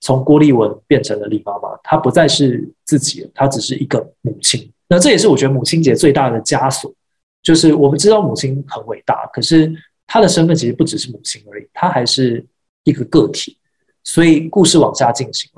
[0.00, 4.70] 从郭丽文变成了李妈妈，她不再是自己，她只是一个母亲。
[4.88, 6.94] 那这也是我觉得母亲节最大的枷锁，
[7.42, 9.74] 就是我们知道母亲很伟大，可是
[10.06, 12.46] 她的身份其实不只是母亲而已，她还是
[12.84, 13.58] 一个个体。
[14.04, 15.50] 所以故事往下进行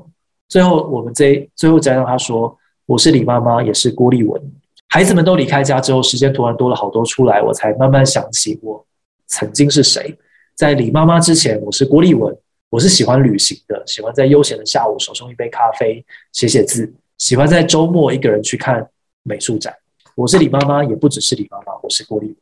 [0.54, 4.40] 最后我们这最后再让他说：“我是李妈妈，也是郭丽文。”
[4.88, 8.86] 孩子们都离开家之后，时间突然多了好多出来，我才慢慢想起我
[9.26, 10.16] 曾经是谁。
[10.54, 12.32] 在李妈妈之前，我是郭丽文，
[12.70, 18.88] 我是喜欢旅行的，喜欢在悠闲的下午手中一杯咖啡写写字，喜欢在周末一个人去看。
[19.24, 19.74] 美术展，
[20.14, 22.36] 我是李妈妈，也不只是李妈妈，我是郭丽文。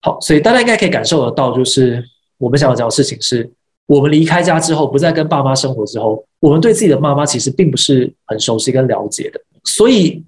[0.00, 2.04] 好，所以大家应该可以感受得到，就是
[2.38, 3.48] 我们想要讲的事情是，
[3.86, 9.40] 我们离开家之后，不再跟爸妈生活之后，我们对自己的妈妈其实并不是很熟悉跟了解的。
[9.64, 10.22] 所以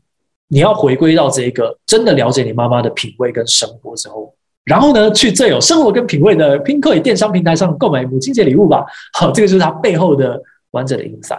[0.49, 8.85] 你要回归到这个真的了解你妈妈的品味跟生活之后，然后呢，去最有生活跟品味的 Pinkoi 电商平台上购买母亲节礼物吧。
[9.13, 10.41] 好，这个就是它背后的
[10.73, 11.39] 完整的音赛。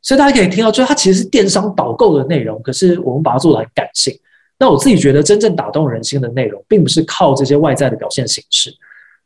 [0.00, 4.16] 所以大家可以听到，就是它其实是电商导购的内容，可是我们把它做的很感性。
[4.58, 8.72] 那我自己觉得，真正打动人心的内容，并不是靠这些外在的表现形式，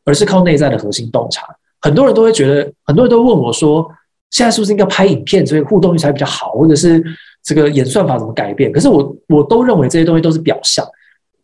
[0.05, 1.47] 而是靠内在的核心洞察。
[1.83, 3.87] 很多人都会觉得，很多人都问我说，
[4.31, 7.05] 现在是不是应该拍影片，所以互动率才比较好，或者是
[7.42, 8.73] 这个演算法怎么改变？
[8.73, 10.83] 可是我我都认为这些东西都是表象。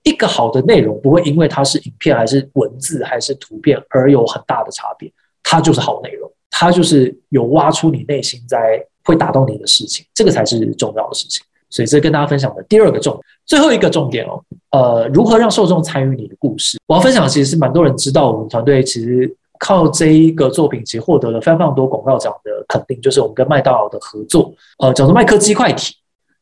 [0.05, 8.83] 一个好的内容不会因为它是影片还是文字还是图片而有很大的差别，它就是好内容，它就是有挖出你内心在。
[9.05, 11.43] 会打动你的事情，这个才是重要的事情。
[11.71, 14.39] 所以，这跟大家分享的第二个重，最后一个重点哦，
[14.71, 16.79] 呃，如何让受众参与你的故事？
[16.87, 25.95] 我要分享的其实是蛮多人知道，我们团队其实靠这一个作品，其实获得了非常非常多广告奖的肯定，就是我们跟麦当劳的合作，呃，叫做麦克鸡块体。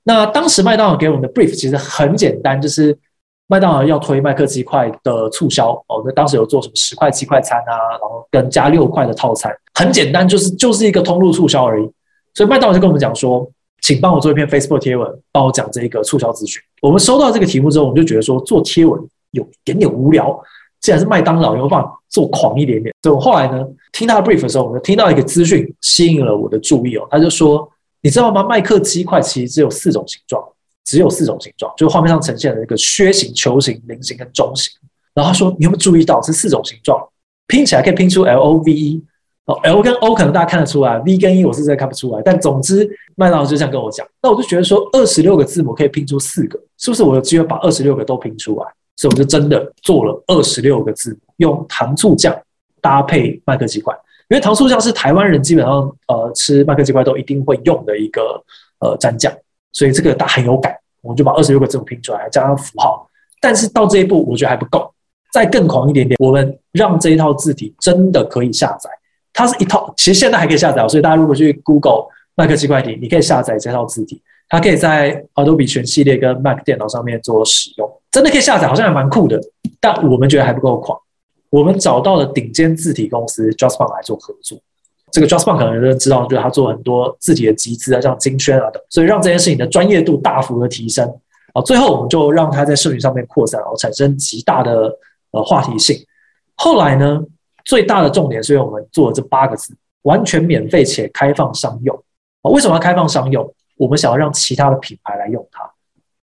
[0.03, 2.97] 那当时麦当劳给我们的 brief 其实很简单，就是
[3.49, 11.91] 麦当劳要推麦克鸡块的促销哦，那当时有做什么十块鸡块餐啊，然后跟加六块的套餐，很简单，就是就是一个通路促销而已。
[12.35, 13.49] 所以麦当劳就跟我们讲说，
[13.83, 16.63] 请帮我做一篇 Facebook 贴文，帮我讲这一个促销资讯。
[16.83, 19.01] 我们收到这个题目之后，我们就觉得说做贴文
[19.31, 20.39] 有一点点无聊。
[20.81, 22.95] 既然是麦当劳，有没有办法做狂一点点？
[23.03, 27.07] 所以我后来呢，听到 brief 的时候，我就听到一个资讯吸引了我的注意哦。
[27.11, 27.69] 他就说，
[28.03, 28.43] 你知道吗？
[28.45, 30.43] 麦克鸡块其实只有四种形状，
[30.85, 34.73] 只有四种形状，就是画面上呈现的一个靴形、球形、菱形跟中形。
[35.15, 37.01] 然后他说，你有没有注意到这四种形状
[37.47, 39.03] 拼起来可以拼出 L O V E？
[39.47, 42.21] 哦，L 跟 O 可能大家看得出来，V 跟 E 我是真的看不出来。
[42.25, 42.85] 但总之，
[43.15, 48.67] 麦当劳就这样跟我讲，那我就觉得说，二十六个字母可以拼出四个，是不是我有机会把二十六个都拼出来？
[48.97, 52.35] 所以我就真的做了二十六个字母，用糖醋酱
[52.81, 53.95] 搭配麦克鸡块，
[54.29, 55.75] 因为糖醋酱是台湾人基本上
[56.09, 58.43] 呃吃麦克鸡块都一定会用的一个
[58.81, 59.33] 呃蘸酱，
[59.73, 63.09] 所以这个大很有感，我们就把二十六个字母拼出来，加上符号。
[63.41, 64.93] 但是到这一步，我觉得还不够，
[65.31, 68.89] 再更狂一点点，我们让这一套字体真的可以下载。
[69.33, 79.41] 它是一套，其实现在还可以下载，所以大家如果去 Google 麦克鸡块体，你可以下载这套字体，它可以在 Adobe 全系列跟 Mac 电脑上面做使用，真的可以下载，好像还蛮酷的。
[79.81, 80.99] 但我们觉得还不够狂，
[81.51, 84.59] 我们找到了顶尖字体公司 JustPon 来做合作。
[85.11, 91.07] 这个 JustPon 可能都知道，就是他做很多字体的集资啊，像金轩啊等，所以让这件事情的专业度大幅的提升。
[91.53, 94.93] 啊，最后我们就让它在社群上面扩散，然后产生极大的
[95.31, 95.97] 呃话题性。
[96.55, 97.21] 后来呢？
[97.65, 102.01] 最大的重点是因为我们做了这八个字，完全免费且开放商用。
[102.43, 103.45] 为什么要开放商用？
[103.77, 105.63] 我们想要让其他的品牌来用它。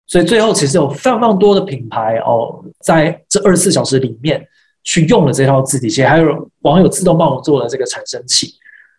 [0.05, 4.45] 所以最后其实有非常非常多的品牌哦，在这二十四小时里面
[4.83, 8.53] 去用了这套字体，其实还有网友自动帮我做了这个产生器。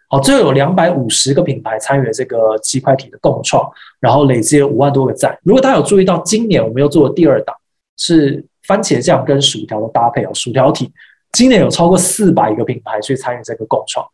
[0.09, 3.69] 好，最后有两百五十个品牌参与了这个鸡块体的共创，
[4.01, 5.39] 然后累积了五万多个赞。
[5.43, 7.55] 如果大家有注意到，今年我们又做了第二档，
[7.97, 10.93] 是番茄酱跟薯条的搭配哦，薯条体。
[11.33, 14.07] 今年有超过四百个品牌去参与这个共创，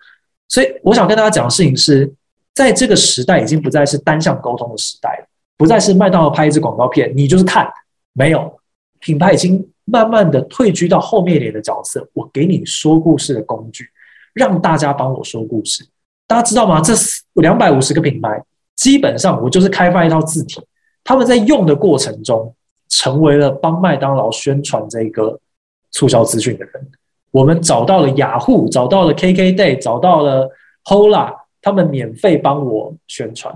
[0.48, 2.10] 所以我想跟大家讲的事情是，
[2.54, 7.70] 在这个时代已经不再是单向沟通的时代了，不再是麦当劳拍一支广告片，你就是看，
[8.12, 8.58] 没有
[8.98, 13.88] 品牌已经慢慢的退居到后面一点的角色，我给你说故事的工具，
[14.34, 15.86] 让大家帮我说故事，
[16.26, 16.80] 大家知道吗？
[16.80, 16.92] 这
[17.34, 18.42] 两百五十个品牌，
[18.76, 20.60] 基本上我就是开发一套字体，
[21.02, 22.54] 他们在用的过程中，
[22.88, 25.38] 成为了帮麦当劳宣传这个
[25.92, 26.90] 促销资讯的人。
[27.30, 30.50] 我们找到了雅虎，找到了 KKday，找到了
[30.84, 33.54] Hola，他们免费帮我宣传，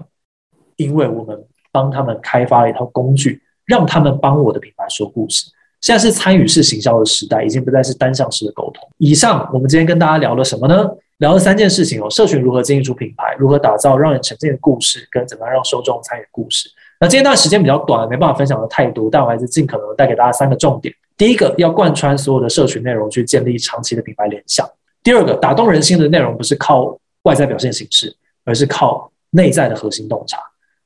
[0.76, 5.50] 因为我们帮他们开发了一套工具，让他们帮我的品牌说故事。
[5.80, 8.88] 现在是参与式行销的时代，已经不再是单向式的沟通。
[8.98, 10.88] 以上我们今天跟大家聊了什么呢？
[11.18, 16.68] 聊了三件事情哦，社群如何经营出品牌，如何打造让人沉浸的故事，跟怎么样让受众参与故事。
[16.98, 20.92] 那今天段时间比较短，没办法分享的太多，但我还是尽可能带给大家三个重点。
[21.16, 24.66] 第一个，要贯穿所有的社群内容去建立长期的品牌联想；
[25.04, 30.38] 第二个，打动人心的内容不是靠外在表现形式，而是靠内在的核心洞察。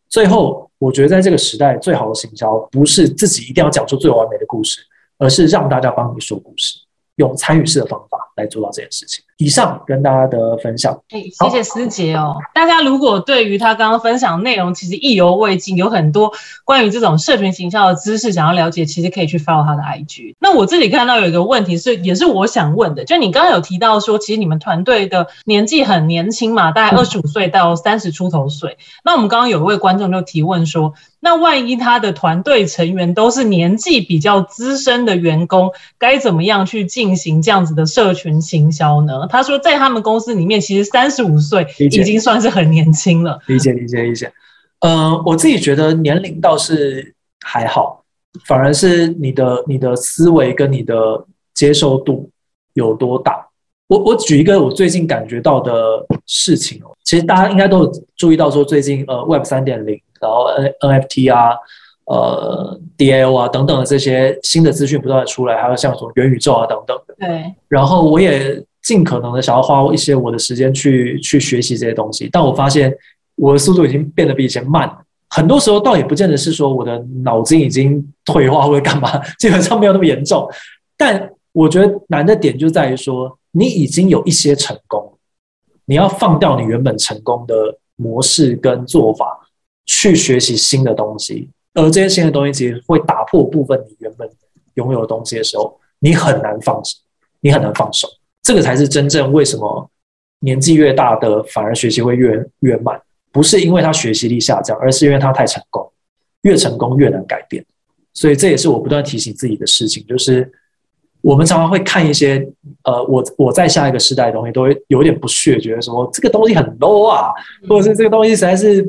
[0.09, 4.81] 最后，我觉得在这个时代，最好的行销不是自己一定要讲出最完美的故事，
[5.19, 6.79] 而是让大家帮你说故事。
[7.17, 9.25] 用参与式的方法来做到这件事情。
[9.37, 12.39] 以上跟大家的分享，哎，谢谢思杰哦。
[12.53, 16.33] 大家如果对于他刚刚分享内容其实意犹未尽，有很多
[16.65, 20.35] 关于这种社群形象的知识想要了解，其实可以去 follow 他的 IG。
[20.41, 28.77] 那我这里看到有一个问题是，也是我想问的，就你刚刚有提到说，其实你们团队的年纪很年轻嘛，大概二十五岁到三十出头岁。
[29.05, 30.95] 那我们刚刚有一位观众就提问说。
[31.21, 39.27] 那万一他的团队成员都是年纪比较资深的员工，该怎么样去进行这样子的社群行销呢？
[39.31, 43.39] 他说，在他们公司里面，其实三十五岁已经算是很年轻了。
[43.47, 44.31] 理解，理解，理解。
[44.81, 48.05] 呃，我自己觉得年龄倒是还好，
[48.47, 50.95] 反而是你的你的思维跟你的
[51.55, 52.29] 接受度
[52.75, 53.49] 有多大。
[53.87, 55.73] 我我举一个我最近感觉到的
[56.27, 59.99] 事情哦，其实大家应该都有注意到，说最近呃，Web 三点零。
[60.21, 61.55] 然后 N NFT 啊，
[62.09, 67.15] 呃，DAO 啊等等的这些新的资讯不断的出来，还有像什么元宇宙啊等等的。
[67.19, 67.55] 对。
[67.69, 72.91] 然后我也尽可能的想要花一些我的时间去去学习这些东西，但我发现
[73.37, 74.91] 我的速度已经变得比以前慢。
[75.29, 80.49] 很多时候倒也不见得是说我的脑筋已经退化或者干嘛，基本上没有那么严重。
[80.97, 85.13] 但我觉得难的点就在于说，你已经有一些成功，
[85.85, 87.55] 你要放掉你原本成功的
[87.97, 89.45] 模式跟做法。
[89.91, 94.29] 去学习新的东西，而这些新的东西其实会打破部分你原本
[94.75, 96.99] 拥有的东西的时候，你很难放手，
[97.41, 98.09] 你很难放手。
[98.43, 99.89] 这个才是真正为什么
[100.41, 103.01] 年纪越大的反而学习会越越慢，
[103.31, 105.89] 不是因为他学习力下降，而是因为他太成功，
[106.43, 107.65] 越成功越难改变。
[108.15, 110.51] 所以这也是我不断提醒自己的事情，就是
[111.21, 112.49] 我们常常会看一些
[112.83, 117.31] 呃，我我在下一个时代的东西，都会有点不屑，觉得说这个东西很 low 啊，
[117.69, 118.85] 或者是这个东西实在是。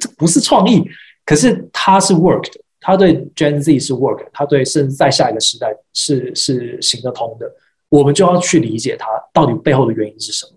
[0.00, 0.82] 这不是创意，
[1.24, 7.50] 可是它是 work 的，它对 Gen Z 是 work，它对甚至在下一个时代是是行得通的。
[7.88, 10.52] 我们就要去理解它到底背后的原因是什么。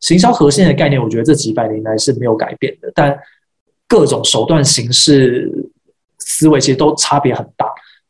[0.00, 3.18] 行销核心的概念，我觉得这几百年来是没有改变的，但
[3.86, 5.50] 各种手段、形式、
[6.18, 7.66] 思维其实都差别很大。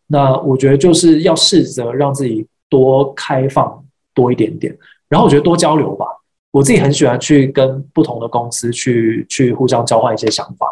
[0.07, 4.77] 那我觉得就是要试着让自己多开放多一点点，
[5.09, 6.07] 然后我觉得多交流吧。
[6.51, 10.67] 我自己很喜欢去跟不同的公司去去互相交换一些想法，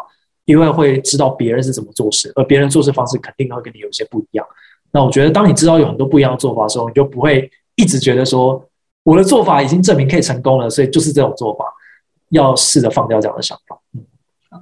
[0.49, 4.43] 因为会知道别人是怎么做事，而别人做事方式肯定会跟你有些不一样。
[4.91, 8.67] 那我觉得，当你知道有很多不一样的做法的时候，你就不会一直觉得说
[9.03, 11.65] 我的做法已经证明可以成功了，所以就是这种做法。
[12.31, 13.75] 要试着放掉这样的想法。
[13.95, 14.05] 嗯。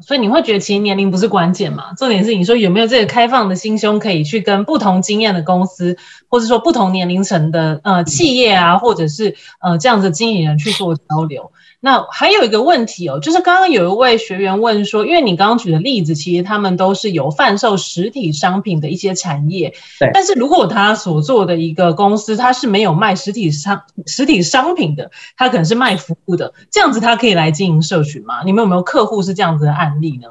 [0.01, 1.93] 所以你会觉得其实年龄不是关键嘛？
[1.97, 5.97] 重点是你说有没有这个开放的心胸，可以去跟不同经验的公司，
[6.29, 11.51] 或者说不同年龄层的呃企业啊，或者是呃这样子经理人去做交流。
[11.79, 20.09] 那还有一个问题哦，就是刚刚有一位学员问说，因为你刚刚举的例子，其实他们都是有贩售实体商品的一些产业，对。
[20.11, 28.41] 但是如果他所做的一个公司，他是没有卖实体商实体商品的，他可能是卖服务的，这样子他可以来经营社群吗？
[28.43, 30.27] 你们有没有客户是这样子的案例呢？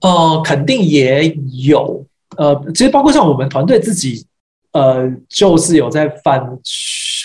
[0.00, 2.06] 呃，肯定也有，
[2.38, 4.24] 呃，其实包括像我们团队自己，
[4.72, 6.58] 呃，就是有在贩。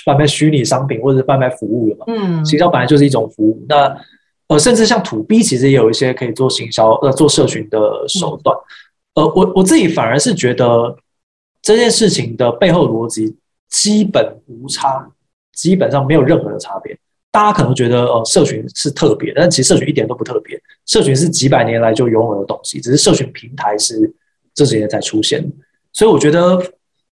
[0.06, 3.66] 贩卖虚拟商品或者贩卖服务的嘛，嗯，行销本来就是一种服务。
[3.68, 3.98] 那
[4.48, 8.56] 呃，甚至像土 B，其实也有一些可以做行销呃做社群的手段。
[9.16, 10.96] 呃，我我自己反而是觉得
[11.64, 13.36] 这件事情的背后逻辑
[13.70, 15.10] 基本无差，
[15.54, 16.96] 基本上没有任何的差别。
[17.32, 20.56] 大家可能觉得呃社群是特别，但其实社群一点都不特别。
[20.86, 24.14] 社群是几百年来就拥有的东西，只是社群平台是
[24.54, 25.44] 这几年才出现。
[25.92, 26.62] 所以我觉得。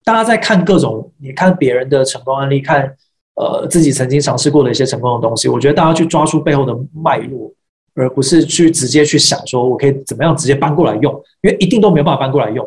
[0.04, 2.91] 大家在看各种，你看别人的成功案例，看
[3.36, 7.52] 呃自己曾经尝试过的一些成功的东西，我觉得大家去抓住背后的脉络，
[7.93, 12.66] 而不是去直接去想说我可以怎么样直接搬过来用，因为一定都没有办法搬过来用，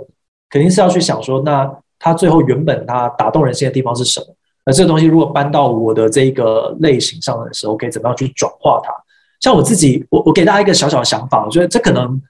[0.48, 1.68] 肯定是要去想说，那
[1.98, 4.26] 它最后原本它打动人心的地方是什么？
[4.64, 8.92] 那这个东西如果搬到我的这个类型上的时候，可以怎么样去转化它？
[9.40, 12.20] 像我自己，我我给大家一个小小的想法，我觉得这可能。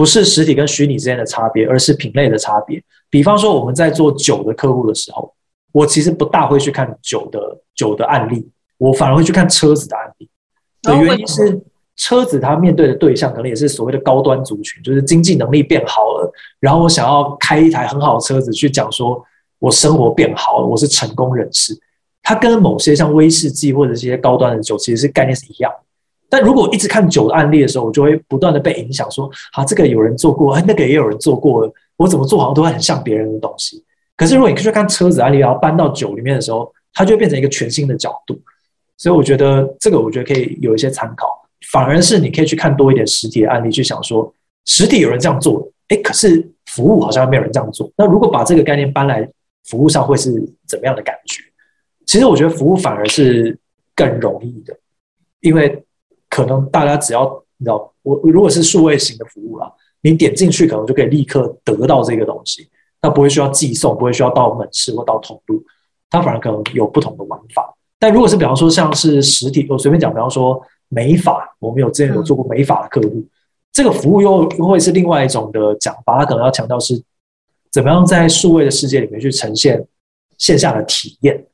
[0.00, 2.82] 不是实体跟虚拟之间的差别，而是品类的差别。
[3.10, 5.30] 比方说，我们在做酒的客户的时候，
[5.72, 8.48] 我其实不大会去看酒的酒的案例，
[8.78, 10.26] 我反而会去看车子的案例。
[10.80, 11.60] 的原因是，
[11.96, 19.22] 车子它面对的对象可能也是所谓的高端族群，就是经济能力变好了，然后我想要开一台很好的车子去讲说，
[19.58, 21.78] 我生活变好了，我是成功人士。
[22.22, 25.70] 它跟某些像威士忌或者这些高端的酒其实是概念是一样。
[26.30, 33.84] 但如果一直看酒的案例的时候，我就会不断的被影响，说好这个有人做过，哎那个也有人做过，我怎么做好像都会很像别人的东西。
[34.16, 38.40] 可是如果你去看车子案例，然后搬到酒里面的时候，它就会变成一个全新的角度。
[38.96, 41.26] 所以我觉得这个我觉得可以有一些参考，
[41.72, 44.32] 反而是你可以去看多一点实体的案例，去想说
[44.66, 47.90] 实体有人这样做，哎，可是服务好像没有人这样做。
[47.96, 49.28] 那如果把这个概念搬来
[49.64, 50.30] 服务上，会是
[50.68, 51.42] 怎么样的感觉？
[52.06, 53.58] 其实我觉得服务反而是
[53.96, 54.78] 更容易的，
[55.40, 55.82] 因为。
[56.30, 57.24] 可能大家只要
[57.58, 59.70] 你知道，我如果是数位型的服务啦，
[60.00, 62.66] 你点进去可能就可以立刻得到这个东西，
[63.02, 65.62] 那不会需要寄送，不会需要到门市或到通路，
[66.08, 67.74] 它反而可能有不同的玩法。
[67.98, 70.58] 但如果是比方说像是实体，我随便讲，比方说
[70.88, 73.22] 美发，我们有之前有做过美发的客户，
[73.72, 77.02] 这个服务又又会是另外一种的讲法，它可能要强调是
[77.70, 79.86] 怎么样在数位的世界里面去呈现
[80.38, 81.44] 线下的体验，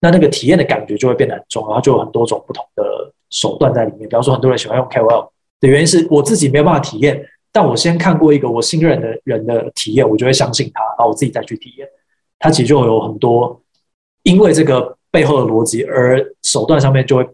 [0.00, 2.82] 那那个体验的感觉就会变得很重，然后就有很多种不同的。
[3.30, 5.28] 手段在里面，比方说很多人喜欢用 KOL
[5.60, 11.88] 的原因是我自己没有办法体验，但我先看过一个我信任的人的体验，我就会相信他，然后我自己再去体验。
[12.38, 13.60] 他其实就有很多
[14.22, 17.28] 因为这个背后的逻辑，而手段上面就会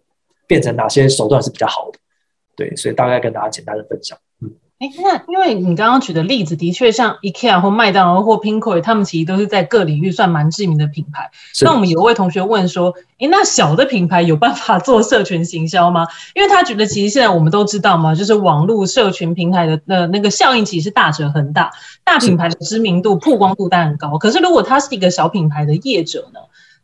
[0.46, 1.98] 变成哪些手段是比较好的。
[2.56, 4.16] 对，所以大概跟大家简单的分享。
[4.80, 11.30] 哎，那因为你刚刚举的例子，的确像 IKEA 或麦当劳或 Pinkoy，他们其实都是在各领域算蛮知名的品牌。
[11.62, 16.08] 那我们有位同学问说，哎，那小的品牌有办法做社群行销吗？
[16.34, 21.70] 因为他觉得其实现在我们都知道嘛，就是网络社群平台的的那个效应其实是大者恒大，
[22.02, 24.18] 大品牌的知名度、曝光度当然高。
[24.18, 26.40] 可是如果他是一个小品牌的业者呢，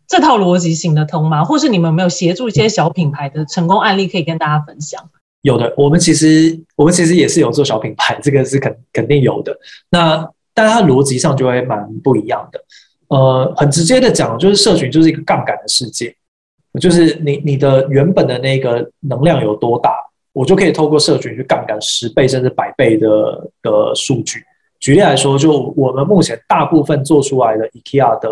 [0.06, 1.44] 这套逻辑行得通吗？
[1.44, 5.10] 或是你们有没有协助一些小品牌的成功案例可以跟大家分享？
[5.42, 9.56] 有的，我们其实我们其实也是有做小品牌，这个是肯肯定有的。
[9.90, 12.60] 那但它逻辑上就会蛮不一样的。
[13.08, 16.14] 呃，很直接的讲，就是社群就是一个杠杆的世界，
[16.80, 19.96] 就是你你的原本的那个能量有多大，
[20.32, 23.08] 我就可以透过社群去杠杆十倍甚至百倍的
[23.62, 24.40] 的数据。
[24.78, 28.28] 举例来说，就我们目前大部分做出来的 IKEA 的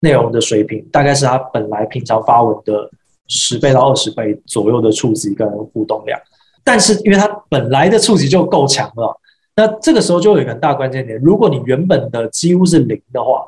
[0.00, 2.90] 内容的水平，大概是它本来平常发文的
[3.28, 6.20] 十倍到二十倍左右的触及跟互动量。
[6.64, 9.20] 但是，因为它本来的触及就够强了，
[9.56, 13.42] 那这个时候就有一个很大关键点：如果你原本的几乎是零的话，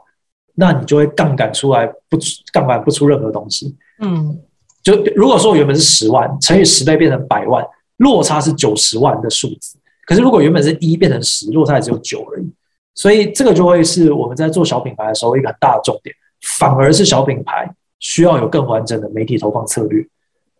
[0.54, 2.18] 那你就会杠杆出来不
[2.52, 3.76] 杠杆不出任何东西。
[4.00, 4.38] 嗯，
[4.82, 7.64] 就如果说我原本是十万乘以十倍变成百万，
[7.98, 9.76] 落差是九十万的数字。
[10.06, 12.52] 可是如果原本是一变成十，落差也只有九而已。
[12.94, 16.14] 所以这个就会是我们在做小品牌的时候一个很大的重点，
[16.58, 20.06] 反而是小品牌需要有更完整的媒体投放策略。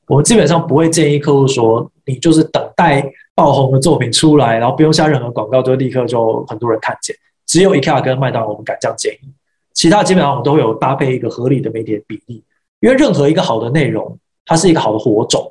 [0.07, 7.17] 我们基本上不会建议客户说，你就是等待爆红的作品出来，然后不用下任何广告，就立刻就很多人看见。
[7.47, 9.33] 只有 IKEA 跟麦当劳我们敢这样建议，
[9.73, 12.43] 其他基本上我们都会有搭配一个合理的媒体比例。
[12.81, 15.51] 因为任何一个好的内容，它是一个好的火种，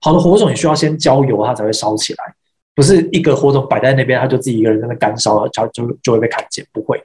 [0.00, 2.34] 好的火种你需要先浇油，它才会烧起来。
[2.74, 7.04] 不是一个火种摆在那边，它就自己一个人在那干烧了，就就就会被看见，不会的。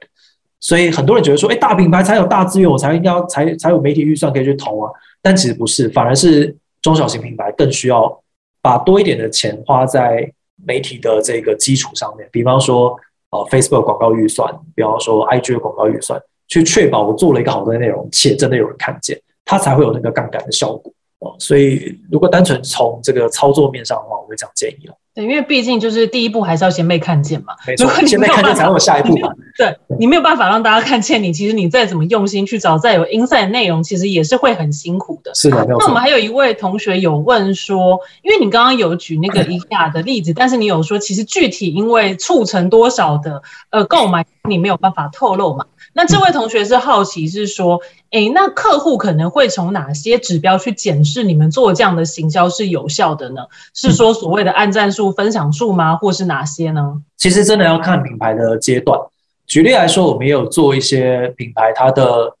[0.60, 4.92] 所以很多人觉得说，哎，大品牌才有大资源，我才应该才才有媒体预算可以去投啊。
[5.22, 6.56] 但其实不是，反而是。
[6.82, 8.22] 中小型品牌更需要
[8.62, 10.30] 把多一点的钱花在
[10.66, 12.94] 媒体的这个基础上面，比方说
[13.30, 20.92] 呃 Facebook 广告预算，比方说 IG 的广告预算，去确保我做了一个好的内容，且真的有人看见，它才会有那个杠杆的效果。
[21.20, 24.94] 哦，所以如果单纯从这个操作面上的话，我会这样建议了。
[25.12, 27.52] 对，因为毕竟就是第一步还是要先被看见嘛。
[27.66, 29.28] 没错，先被看见才有下一步嘛。
[29.58, 35.34] 对你没有办法让大家看见你，其实你再怎么用心去找再有 inside 内容，其实也是会很辛苦的。
[35.34, 45.66] 是的，那我们还有一位同学有问说，因为你刚刚有举那个 IKEA 的例子，但是你有说其实具体因为促成多少的呃购买，你没有办法透露嘛？
[45.92, 47.80] 那这位同学是好奇，是说，
[48.10, 53.42] 哎，那客户可能会从哪些指标去检视你们做这样的行销是有效的呢？
[53.74, 55.96] 是说所谓的按赞数、分享数吗？
[55.96, 57.02] 或是哪些呢？
[57.16, 58.98] 其实真的要看品牌的阶段。
[59.46, 62.32] 举例来说，我们也有做一些品牌，它的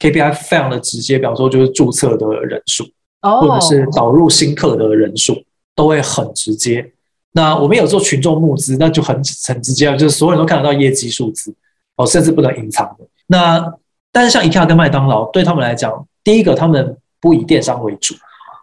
[0.00, 2.84] KPI 非常的直接，比方说就是注册的人数，
[3.22, 5.44] 或者是导入新客的人数，
[5.76, 6.92] 都会很直接。
[7.30, 9.14] 那我们有做群众募资，那就很
[9.46, 11.54] 很直接，就是所有人都看得到业绩数字。
[11.96, 13.06] 哦，甚至不能隐藏的。
[13.26, 13.74] 那
[14.12, 18.14] 但是像 IKEA 跟麦当劳，对他们来讲，第一个他们不以电商为主，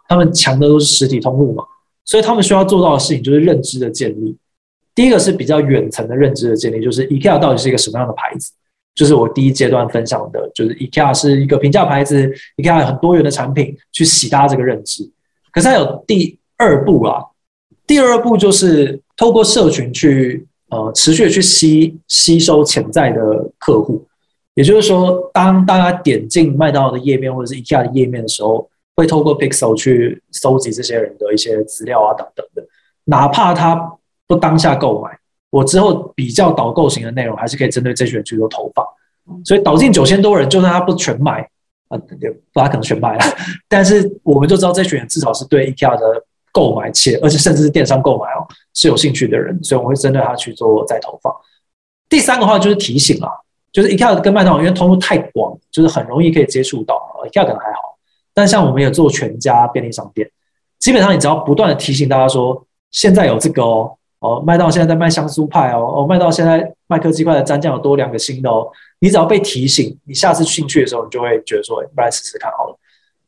[0.07, 1.63] 他们强的都是实体通路嘛，
[2.05, 4.36] 所以他们需要做到的事情就是认知的建立。
[4.95, 8.51] 第一个是比较远层的认知的建立，就是 IKEA 到底是一个什么样的牌子，
[8.95, 15.09] 就是我第一阶段分享的，就是 IKEA 是一个平价牌子，IKEA 有很多元的产品，去洗大家这个认知。
[15.51, 17.23] 可是还有第二步啊，
[17.86, 20.47] 第二步就是透过社群去。
[20.74, 23.21] 呃，持续的去吸吸收潜在的
[23.59, 24.03] 客户，
[24.55, 32.65] 也就是说，当大家点进麦当劳的页面或者是 IKEA 的页面的时候，会透过 Pixel 去搜集这些人的一些资料啊等等的，
[33.03, 33.93] 哪怕他
[34.26, 35.11] 不当下购买，
[35.51, 38.84] 我之后比较导购型的内容还是可以针对这群人去做投放。
[39.45, 41.47] 所以导进九千多人，就算他不全买，
[41.89, 43.26] 啊，也不，他可能全买了，
[43.69, 51.34] 但是我们就知道这群人至少是对 IKEA 的购买且而且甚至是电商购买哦是有兴趣的人，所以我会针对他去做再投放。
[52.09, 53.30] 第三个话就是提醒啊，
[53.71, 56.95] 就是 IKEA 跟麦当劳因为通路太广，就是很容易可以接触到
[57.26, 57.97] ，IKEA 可能还好。
[58.34, 60.30] 但像我们有做全家便利商店，
[60.80, 68.67] 基本上你只要不断的提醒大家说，现在有这个哦，哦，麦当劳现在在卖香酥派哦，哦，麦当劳现在麦克鸡块的蘸酱有多两个新的哦，
[68.99, 72.78] 你只要被提醒，你下次进去的时候，你就会觉得说，不来试试看好了。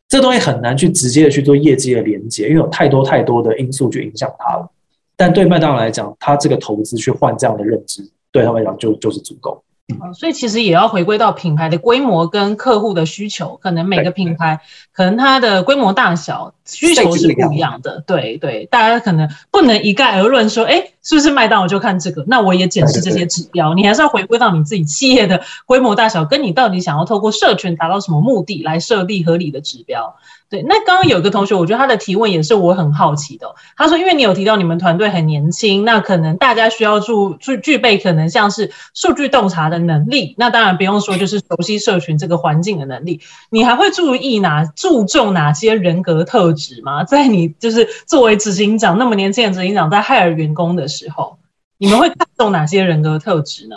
[0.07, 4.71] 这东西很难去直接的去做业绩的连接，因为有太多太多的因素去影响它了。
[5.17, 9.63] 但对麦当劳来讲，它这个投资去换这样的认知，对他们来讲就就是足够。
[9.87, 14.59] 嗯，所以其实也要回归到品牌的规模跟客户的需求，可能每个品牌
[14.91, 18.03] 可能它的规模大小需求是不一样的。
[18.07, 22.25] 对对，大家可能不能一概而论说，哎，是不是麦当劳就看这个？
[22.27, 30.15] 那我也检视这些指标，你还是要回归到你自己企业的规模大小，跟你到底想要透过社群达到什么目的来设立合理的指标。
[30.47, 33.55] 对，那刚刚有个同学，我觉得他的提问也是我很好奇的。
[33.75, 40.35] 他说，因为你有提到你们团队很年轻，那可能大家需要具具具备可能像是数据洞察的能力。
[40.37, 43.21] 那当然不用说，就是熟悉社群这个环境的能力。
[43.49, 47.03] 你还会注意哪注重哪些人格特质吗？
[47.03, 51.37] 在你就是作为执行长那么年轻的执行长，在海尔员工的时候，
[51.77, 53.75] 你们会看重哪些人格特质呢？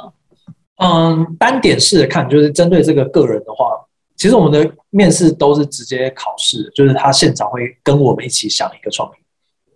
[0.76, 3.84] 嗯，单点式的看，就是针对这个个人的话。
[4.16, 9.14] 其实我们的面试都是直接考试，就是他现场会跟我们一起想一个创意。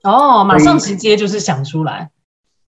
[0.03, 2.11] 哦，马上直接就是想出来。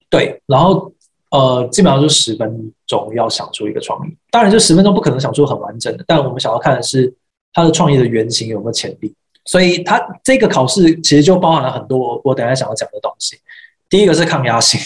[0.08, 0.92] 对，然后
[1.30, 4.16] 呃，基本上就十分钟要想出一个创意。
[4.30, 7.12] 当然，这十分钟不可能想出很完整的，但我们想要看的是
[7.52, 9.12] 他的创意的原型有没有潜力。
[9.44, 13.36] 所以，他这个考试其实就包含了很多我等下想要讲的东西。
[13.94, 14.80] 第一个是抗压性，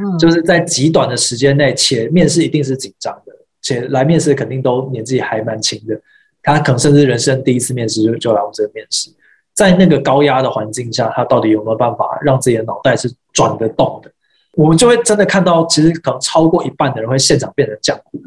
[0.00, 6.00] 嗯，就是在极短的时间内，且面试一定是紧张的，且来面试肯定都年纪还蛮轻的。
[6.40, 9.10] 他可能甚至人生第一次面试就就来我这面试，
[9.54, 14.12] 在那个高压的环境下，他到底有没有办法让自己的脑袋是转得动的？
[14.52, 18.20] 我们就会真的看到，其实可能超过一半的人会现场变成浆糊，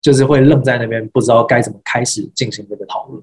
[0.00, 3.20] 就是会愣在那边，不知道该怎么开始进行这个讨论。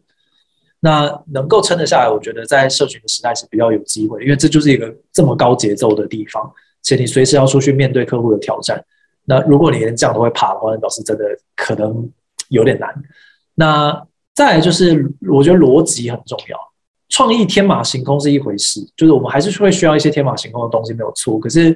[0.85, 8.79] 那能够撑得下来，我觉得在社群的时代是比较有机会，因为这就是一个这么高节奏的地方，且你随时要出去面对客户的挑战。
[9.23, 11.25] 那如果你连这样都会怕的话，那表示真的
[11.55, 12.07] 可能
[12.49, 12.93] 有点难。
[13.55, 13.99] 那
[14.35, 16.57] 再来就是，我觉得逻辑很重要。
[17.09, 21.39] 创意天马行空是一回事，就是我们还是会需要一些天马行空的东西，没有错。
[21.39, 21.75] 可是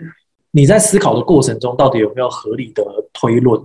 [0.52, 3.60] 你在思考的过程中，到底有没有合理的推论，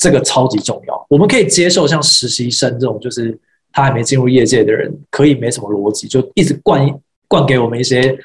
[0.00, 1.06] 这个超级重要。
[1.08, 3.36] 我们可以接受像实习生这种，就是
[3.74, 6.88] 他还没进入业界的人，可以没什么逻辑，就一直灌
[7.28, 8.16] 灌给我们一些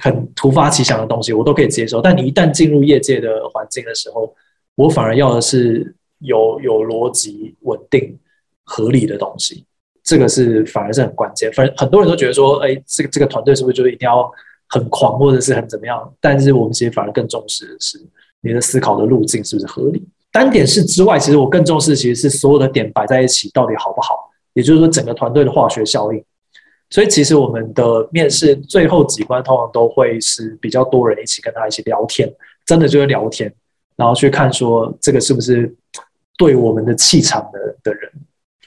[0.00, 2.00] 很突发奇想的东西，我都可以接受。
[2.00, 4.34] 但你一旦进入业界的环境的时候，
[4.74, 8.18] 我反而要的是有有逻辑、稳定。
[8.66, 9.62] 合理的东西，
[10.02, 11.52] 这个是反而是很关键。
[11.52, 14.26] 反很多人都觉得说，哎，这个这个团队是不是就一定要
[14.68, 16.14] 很狂，或者是很怎么样？
[16.18, 18.00] 但是我们其实反而更重视的是
[18.40, 20.02] 你的思考的路径是不是合理。
[20.32, 26.24] 单点式之外，其实我更重视其实是所有的点摆在一起到底好不好，也就是说整个团队的化学效应。
[26.90, 32.32] 所以其实我们的面试最后几关通常都会是比较多人一起跟他一起聊天，
[32.64, 33.52] 真的就是聊天，
[33.96, 35.74] 然后去看说这个是不是
[36.38, 38.10] 对我们的气场的的人。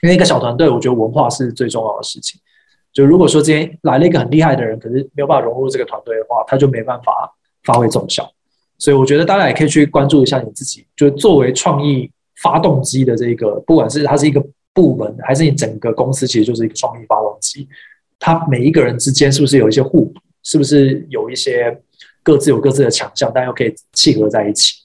[0.02, 2.40] 因为一个小团队，我觉得文化是最重要的事情。
[2.92, 7.32] 就如果说今天来了一个很厉害的人，可是没有办法融入这个团队的话，他就没办法
[7.64, 8.30] 发挥重效。
[8.78, 12.12] 所以我觉得大家也可以去关注一下你自己，就作为创意
[12.42, 14.44] 发动机的这个，不管是它是一个
[14.78, 17.68] 部门，还是你整个公司，其实就是一个创意发动机。
[18.20, 20.20] 他每一个人之间是不是有一些互补？
[20.44, 21.76] 是不是有一些
[22.22, 24.76] 各自有各自的强项，但又可以契合在一起？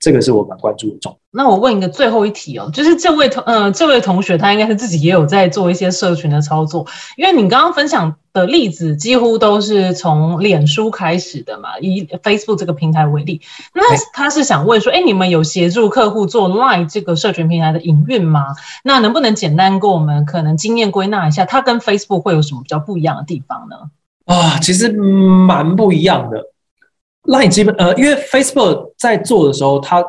[0.00, 1.16] 这个是我蛮关注的重。
[1.30, 13.40] 那我问一个最后一题哦，就是这位同呃这位同学他应该是自己也有在做一些社群的操作，因为你刚刚分享的例子几乎都是从脸书开始的嘛，以 Facebook 这个平台为例，
[13.74, 18.46] 那他是想问说，哎，你们有协助客户做 Line 这个社群平台的营运吗？
[18.82, 23.76] 那能不能简单跟我们可能经验归纳一下，它跟 Facebook 会有什么比较不一样的地方呢？
[24.24, 26.42] 啊，其实蛮不一样的。
[27.28, 30.04] Line 基本呃，因为 Facebook 在做的时候，它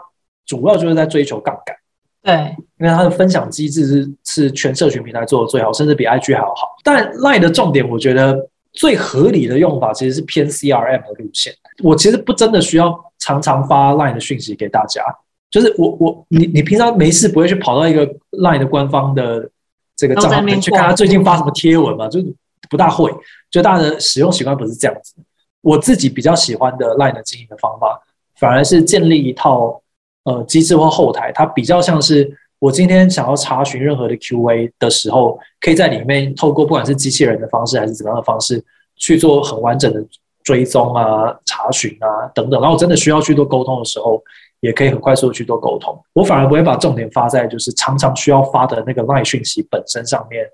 [0.46, 1.76] 主要就是在追求杠杆，
[2.24, 6.76] 对，因为它的分享机制是是全社群平台做的最好，甚至比 IG 还要好。
[6.84, 11.54] 但 Line 的重点，我觉得最合理的用法其实是偏 CRM 的路线。
[11.84, 15.04] 我其实不真的需要常常发 Line 的讯息给大家，
[15.52, 19.50] 就是我我你你平常没事不会去跑到一个 Line 的官方的
[19.96, 22.08] 这个账号去看他最近发什么贴文嘛？
[22.08, 22.34] 就是
[22.70, 23.14] 不大会，
[23.52, 25.16] 就大家的使用习惯不是这样子。
[25.62, 28.02] 我自己比较喜欢的 Line 的经营的方法，
[28.36, 29.82] 反而是建立一套
[30.24, 32.30] 呃机制或后台，它比较像是
[32.60, 38.64] 我今天想要查询任何的 QA 的时候，可以在里面透过不管是机器人的方式还是怎么样的方式
[38.96, 40.06] 去做很完整的
[40.44, 42.62] 追踪啊、查询啊等等。
[42.62, 44.22] 然后真的需要去做沟通的时候。
[44.62, 50.46] 也可以很快速的去做沟通，我反而不会把重点发在就是常常需要发的那个 LINE 讯息本身上面，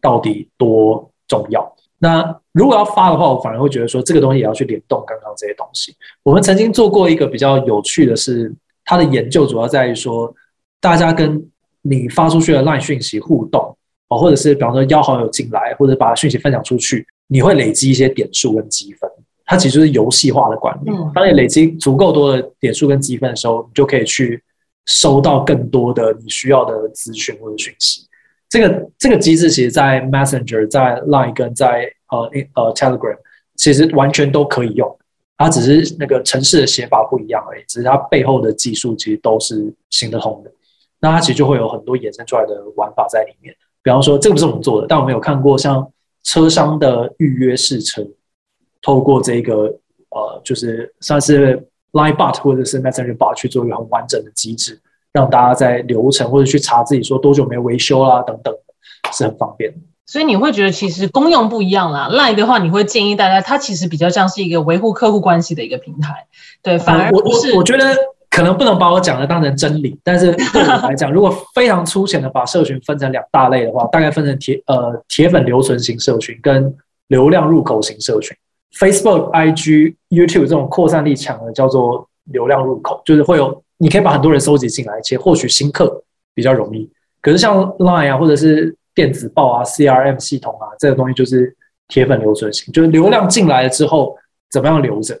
[0.00, 1.70] 到底多重要。
[2.02, 5.94] 那如果要发的话，我反而会觉得说这个东西也要去联动刚刚这些东西。
[6.22, 8.50] 我们曾经做过一个比较有趣的是，
[8.86, 10.34] 它的研究主要在于说，
[10.80, 11.46] 大家跟
[11.82, 13.76] 你发出去的 LINE 讯息互动
[14.08, 19.08] 哦，或者是比方说邀好友进来，或者把讯息分享出去，你会累积一些点数跟积分。
[19.44, 20.90] 它其实是游戏化的管理。
[21.14, 24.42] 当你累积足够多的点数跟积分的时候，你就可以去
[24.86, 28.06] 收到更多的你需要的资讯或者讯息。
[28.50, 33.16] 这个这个机制其实，在 Messenger、在 Line 跟在呃呃 Telegram，
[33.54, 34.98] 其实完全都可以用。
[35.38, 40.52] 它只是那个城市的写法不一样而已，只是它背后的技术其实都是行得通的。
[41.00, 43.54] 那它其实就会有很多衍生出来的玩法在里面。
[43.82, 45.90] 比方说，这个不是我们做的，但我们有看过像
[46.24, 48.06] 车商的预约试车。
[48.82, 49.72] 透过这个
[50.10, 51.56] 呃，就是算是
[51.92, 54.80] Line Bot 或者是 Messenger Bot 去做一个很完整的机制，
[55.12, 58.54] 让大家在流程或者去查自己说多久没有维修啦等等，
[59.12, 59.78] 是很方便的。
[60.06, 62.08] 所以你会觉得其实功用不一样啦。
[62.10, 66.26] Line 的话，你会建议大家，它其实比较像是一个维护客户关系的一个平台，
[66.62, 67.94] 对，反而我我我觉得
[68.28, 76.74] 可能不能把我讲的当成真理，但是对我来讲， 如果非常粗浅的把社群分成两大类的话，大概分成铁呃铁粉留存型社群跟
[77.06, 78.36] 流量入口型社群。
[78.78, 86.04] Facebook、IG、YouTube 这种扩散力强的叫做流量入口，就是会有你可以把很多人收集进来，且获取新客
[86.34, 86.86] 比较容易。
[87.22, 91.56] 可是像 Line 啊，或者是电子报啊、CRM 系统啊，这个东西就是
[91.88, 94.14] 铁粉留存型，就是流量进来了之后
[94.50, 95.18] 怎么样留着。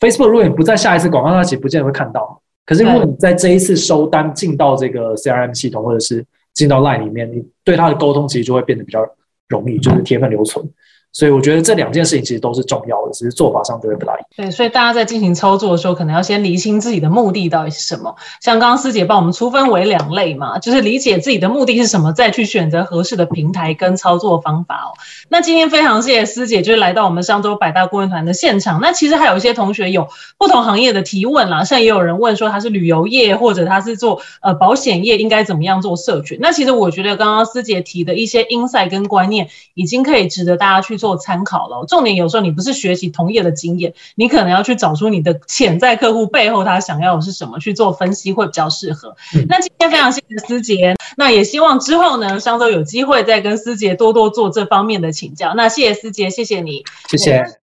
[0.00, 2.42] Facebook 如果你不在下一次广告，它其实不见得会看到。
[2.66, 9.06] 可是如果你在这一次收单进到这个 CRM 系统，或者是进到 Line 里面，你对它的沟通其实就会变得比较
[9.48, 10.68] 容易，就是铁粉留存。
[11.12, 14.26] 所以我觉得这两件事情其实都是重要的，只是做法上都会不大一样。
[14.36, 18.14] 对，所以大家在进行操作的时候，可能要先厘清自己的目的到底是什么。
[18.40, 24.94] 像刚刚师姐帮我们粗分为两类嘛，就是理解自己的目的是什么，再去选择合适的平台跟操作方法哦。
[25.28, 28.80] 那今天非常谢谢师姐，就是来到我们上周百大顾问团的现场。
[28.80, 30.06] 那其实还有一些同学有
[30.38, 36.38] 不同行业的提问啦，像也有人问说他是旅游业或者他是做呃保险业，应该怎么样做社群？
[36.40, 40.99] 那其实我觉得刚刚师姐提的一些 insight 跟观念，已经可以值得大家去。
[41.00, 49.16] 做参考了，重点有时候你不是学习同业的经验，你可能要去找出你的潜在客户背后他想要的是什么，去做分析会比较适合。
[49.48, 55.54] 那今天非常谢谢思杰，那也希望之后呢，上周有机会再跟思杰多多做这方面的请教。
[55.56, 57.56] 那谢谢思杰，谢谢你，谢谢。